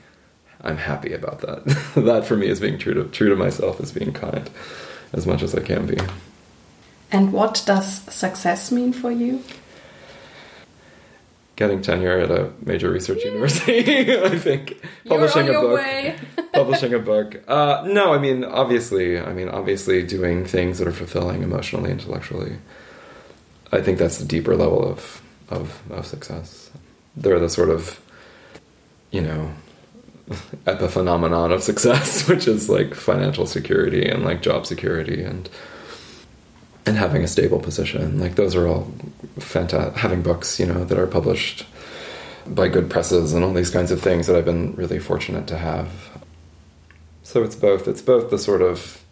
I'm 0.61 0.76
happy 0.76 1.12
about 1.12 1.40
that. 1.40 1.64
that 1.96 2.26
for 2.26 2.37
me 2.37 2.48
is 2.48 2.61
being 2.61 2.79
true 2.79 2.94
to 2.94 3.05
true 3.05 3.29
to 3.29 3.37
myself 3.37 3.81
is 3.81 3.92
being 3.92 4.12
kind 4.12 4.48
as 5.12 5.26
much 5.26 5.42
as 5.42 5.55
I 5.55 5.61
can 5.61 5.87
be. 5.87 5.98
And 7.11 7.33
what 7.33 7.62
does 7.66 8.02
success 8.12 8.72
mean 8.72 8.92
for 8.92 9.11
you? 9.11 9.42
Getting 11.57 11.81
tenure 11.81 12.19
at 12.19 12.31
a 12.31 12.53
major 12.64 12.90
research 12.90 13.25
university, 13.25 14.14
I 14.23 14.38
think. 14.38 14.81
Publishing 15.07 15.49
a 15.49 15.53
book. 15.53 16.16
publishing 16.53 16.95
a 16.95 16.99
book. 16.99 17.42
Uh, 17.49 17.83
no, 17.87 18.12
I 18.12 18.19
mean, 18.19 18.45
obviously, 18.45 19.19
I 19.19 19.33
mean, 19.33 19.49
obviously, 19.49 20.03
doing 20.03 20.45
things 20.45 20.79
that 20.79 20.87
are 20.87 20.92
fulfilling 20.92 21.42
emotionally, 21.42 21.90
intellectually. 21.90 22.59
I 23.73 23.81
think 23.81 23.99
that's 23.99 24.19
the 24.19 24.27
deeper 24.27 24.55
level 24.55 24.87
of 24.87 25.23
of, 25.49 25.83
of 25.90 26.07
success. 26.07 26.71
They're 27.16 27.40
the 27.40 27.49
sort 27.49 27.71
of, 27.71 28.01
you 29.11 29.23
know, 29.23 29.53
epiphenomenon 30.66 31.53
of 31.53 31.62
success, 31.62 32.29
which 32.29 32.47
is 32.47 32.69
like 32.69 32.95
financial 32.95 33.47
security 33.47 34.07
and 34.07 34.25
like 34.25 34.42
job 34.42 34.66
security 34.66 35.23
and 35.23 35.49
and 36.87 36.96
having 36.96 37.22
a 37.22 37.29
stable 37.29 37.59
position. 37.59 38.20
Like 38.20 38.37
those 38.37 38.55
are 38.55 38.66
all 38.66 38.90
fantastic. 39.38 39.96
Having 39.96 40.22
books, 40.22 40.61
you 40.61 40.66
know, 40.66 40.85
that 40.85 40.99
are 40.99 41.07
published 41.07 41.66
by 42.46 42.68
good 42.68 42.88
presses 42.88 43.33
and 43.33 43.44
all 43.44 43.53
these 43.53 43.70
kinds 43.70 43.90
of 43.90 44.01
things 44.01 44.27
that 44.27 44.37
I've 44.37 44.44
been 44.44 44.75
really 44.77 44.99
fortunate 44.99 45.46
to 45.49 45.59
have. 45.59 45.90
So 47.22 47.42
it's 47.42 47.57
both. 47.57 47.88
It's 47.88 48.03
both 48.03 48.31
the 48.31 48.38
sort 48.38 48.62
of 48.62 49.03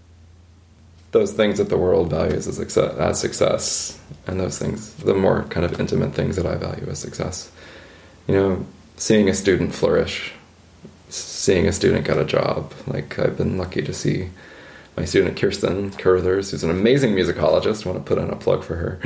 those 1.10 1.32
things 1.32 1.58
that 1.58 1.68
the 1.68 1.78
world 1.78 2.10
values 2.10 2.46
as 2.46 2.56
success, 2.56 2.96
as 2.96 3.20
success, 3.20 4.00
and 4.26 4.40
those 4.40 4.58
things, 4.58 4.94
the 4.94 5.14
more 5.14 5.44
kind 5.44 5.66
of 5.66 5.78
intimate 5.78 6.14
things 6.14 6.36
that 6.36 6.46
I 6.46 6.56
value 6.56 6.86
as 6.88 6.98
success. 6.98 7.50
You 8.26 8.34
know, 8.34 8.66
seeing 8.96 9.28
a 9.28 9.34
student 9.34 9.74
flourish 9.74 10.32
seeing 11.14 11.66
a 11.66 11.72
student 11.72 12.06
get 12.06 12.18
a 12.18 12.24
job. 12.24 12.72
Like 12.86 13.18
I've 13.18 13.36
been 13.36 13.58
lucky 13.58 13.82
to 13.82 13.92
see 13.92 14.30
my 14.96 15.04
student 15.04 15.36
Kirsten 15.36 15.90
Carithers, 15.90 16.50
who's 16.50 16.62
an 16.62 16.70
amazing 16.70 17.14
musicologist. 17.14 17.84
I 17.84 17.90
want 17.90 18.04
to 18.04 18.14
put 18.14 18.22
in 18.22 18.30
a 18.30 18.36
plug 18.36 18.62
for 18.62 18.76
her. 18.76 19.00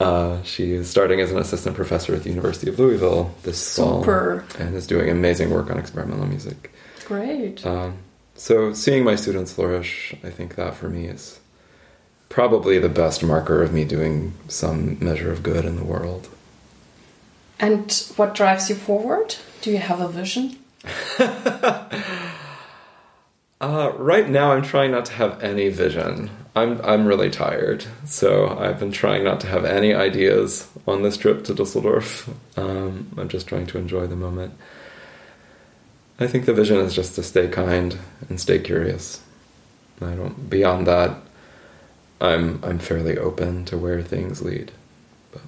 Uh, 0.00 0.42
she 0.42 0.72
is 0.72 0.88
starting 0.88 1.20
as 1.20 1.30
an 1.30 1.38
assistant 1.38 1.76
professor 1.76 2.14
at 2.14 2.22
the 2.22 2.30
University 2.30 2.70
of 2.70 2.78
Louisville 2.78 3.34
this 3.42 3.60
Super. 3.60 4.44
fall, 4.48 4.60
and 4.62 4.74
is 4.74 4.86
doing 4.86 5.08
amazing 5.08 5.50
work 5.50 5.70
on 5.70 5.78
experimental 5.78 6.26
music. 6.26 6.72
Great. 7.04 7.64
Um, 7.66 7.98
so 8.34 8.72
seeing 8.72 9.04
my 9.04 9.14
students 9.14 9.52
flourish, 9.52 10.14
I 10.24 10.30
think 10.30 10.54
that 10.56 10.74
for 10.74 10.88
me 10.88 11.06
is 11.06 11.38
probably 12.30 12.78
the 12.78 12.88
best 12.88 13.22
marker 13.22 13.62
of 13.62 13.72
me 13.72 13.84
doing 13.84 14.32
some 14.48 14.96
measure 15.00 15.30
of 15.30 15.42
good 15.42 15.64
in 15.64 15.76
the 15.76 15.84
world. 15.84 16.28
And 17.58 17.92
what 18.16 18.34
drives 18.34 18.70
you 18.70 18.76
forward? 18.76 19.36
Do 19.60 19.70
you 19.70 19.78
have 19.78 20.00
a 20.00 20.08
vision? 20.08 20.56
uh, 23.60 23.92
right 23.96 24.28
now, 24.28 24.52
I'm 24.52 24.62
trying 24.62 24.90
not 24.90 25.04
to 25.06 25.12
have 25.12 25.42
any 25.42 25.68
vision. 25.68 26.30
I'm 26.56 26.80
I'm 26.82 27.06
really 27.06 27.30
tired, 27.30 27.84
so 28.06 28.58
I've 28.58 28.80
been 28.80 28.90
trying 28.90 29.22
not 29.22 29.40
to 29.40 29.46
have 29.46 29.64
any 29.64 29.94
ideas 29.94 30.66
on 30.86 31.02
this 31.02 31.16
trip 31.16 31.44
to 31.44 31.54
Dusseldorf. 31.54 32.28
Um, 32.56 33.12
I'm 33.18 33.28
just 33.28 33.46
trying 33.46 33.66
to 33.66 33.78
enjoy 33.78 34.06
the 34.06 34.16
moment. 34.16 34.54
I 36.18 36.26
think 36.26 36.46
the 36.46 36.54
vision 36.54 36.78
is 36.78 36.94
just 36.94 37.14
to 37.14 37.22
stay 37.22 37.48
kind 37.48 37.98
and 38.28 38.40
stay 38.40 38.58
curious. 38.58 39.22
I 40.00 40.14
don't. 40.14 40.48
Beyond 40.48 40.86
that, 40.86 41.18
I'm 42.20 42.64
I'm 42.64 42.78
fairly 42.78 43.18
open 43.18 43.66
to 43.66 43.76
where 43.76 44.02
things 44.02 44.40
lead. 44.40 44.72
But. 45.32 45.42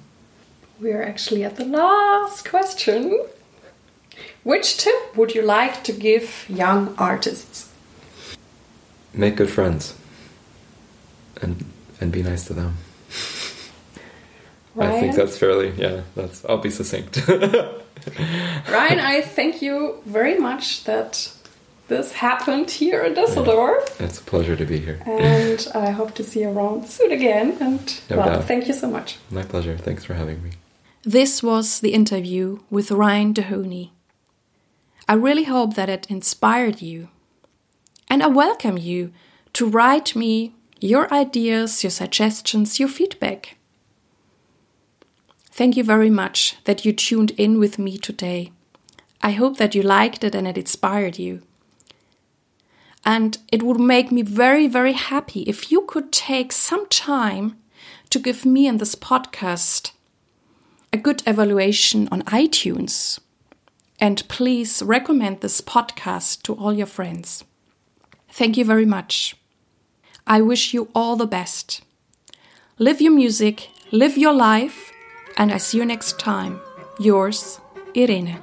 We're 0.79 1.03
actually 1.03 1.43
at 1.43 1.55
the 1.55 1.65
last 1.65 2.47
question. 2.47 3.25
Which 4.43 4.77
tip 4.77 5.17
would 5.17 5.33
you 5.33 5.41
like 5.41 5.83
to 5.85 5.91
give 5.91 6.45
young 6.47 6.93
artists? 6.97 7.72
Make 9.13 9.35
good 9.35 9.49
friends 9.49 9.95
and 11.41 11.65
and 11.99 12.11
be 12.11 12.23
nice 12.23 12.45
to 12.45 12.53
them. 12.53 12.77
Ryan? 14.75 14.91
I 14.95 14.99
think 14.99 15.15
that's 15.15 15.37
fairly 15.37 15.71
yeah, 15.77 16.01
that's 16.15 16.43
I'll 16.45 16.57
be 16.57 16.69
succinct. 16.69 17.27
Ryan, 17.27 18.99
I 18.99 19.21
thank 19.21 19.61
you 19.61 20.01
very 20.05 20.37
much 20.37 20.83
that 20.85 21.31
this 21.87 22.13
happened 22.13 22.71
here 22.71 23.01
in 23.01 23.13
Düsseldorf. 23.13 23.99
Yeah, 23.99 24.05
it's 24.07 24.19
a 24.19 24.23
pleasure 24.23 24.55
to 24.55 24.65
be 24.65 24.79
here. 24.79 25.01
And 25.05 25.67
I 25.75 25.91
hope 25.91 26.15
to 26.15 26.23
see 26.23 26.41
you 26.41 26.49
around 26.49 26.87
soon 26.87 27.11
again. 27.11 27.57
And 27.59 28.01
no 28.09 28.17
well, 28.17 28.25
doubt. 28.25 28.45
thank 28.45 28.67
you 28.67 28.73
so 28.73 28.89
much. 28.89 29.17
My 29.29 29.43
pleasure. 29.43 29.77
Thanks 29.77 30.03
for 30.05 30.13
having 30.15 30.41
me. 30.43 30.51
This 31.03 31.43
was 31.43 31.81
the 31.81 31.93
interview 31.93 32.59
with 32.69 32.89
Ryan 32.89 33.33
Dohoney. 33.33 33.91
I 35.07 35.13
really 35.13 35.43
hope 35.43 35.75
that 35.75 35.89
it 35.89 36.07
inspired 36.09 36.81
you. 36.81 37.09
And 38.13 38.21
I 38.21 38.27
welcome 38.27 38.77
you 38.77 39.11
to 39.53 39.67
write 39.67 40.15
me 40.15 40.53
your 40.79 41.11
ideas, 41.11 41.83
your 41.83 41.89
suggestions, 41.89 42.79
your 42.79 42.87
feedback. 42.87 43.57
Thank 45.49 45.75
you 45.75 45.83
very 45.83 46.11
much 46.11 46.57
that 46.65 46.85
you 46.85 46.93
tuned 46.93 47.31
in 47.39 47.57
with 47.57 47.79
me 47.79 47.97
today. 47.97 48.51
I 49.23 49.31
hope 49.31 49.57
that 49.57 49.73
you 49.73 49.81
liked 49.81 50.23
it 50.23 50.35
and 50.35 50.47
it 50.47 50.59
inspired 50.59 51.17
you. 51.17 51.41
And 53.03 53.39
it 53.51 53.63
would 53.63 53.79
make 53.79 54.11
me 54.11 54.21
very, 54.21 54.67
very 54.67 54.93
happy 54.93 55.41
if 55.47 55.71
you 55.71 55.81
could 55.81 56.11
take 56.11 56.51
some 56.51 56.85
time 56.89 57.57
to 58.11 58.19
give 58.19 58.45
me 58.45 58.67
and 58.67 58.79
this 58.79 58.93
podcast 58.93 59.91
a 60.93 60.97
good 60.97 61.23
evaluation 61.25 62.07
on 62.11 62.21
iTunes 62.25 63.19
and 63.99 64.23
please 64.27 64.83
recommend 64.83 65.41
this 65.41 65.61
podcast 65.61 66.43
to 66.43 66.53
all 66.53 66.73
your 66.73 66.85
friends. 66.85 67.43
Thank 68.33 68.57
you 68.57 68.65
very 68.65 68.85
much. 68.85 69.35
I 70.25 70.41
wish 70.41 70.73
you 70.73 70.89
all 70.95 71.15
the 71.15 71.27
best. 71.27 71.83
Live 72.79 72.99
your 72.99 73.13
music, 73.13 73.69
live 73.91 74.17
your 74.17 74.33
life, 74.33 74.91
and 75.37 75.51
I 75.51 75.57
see 75.57 75.77
you 75.77 75.85
next 75.85 76.17
time. 76.17 76.59
Yours, 76.97 77.59
Irene. 77.95 78.39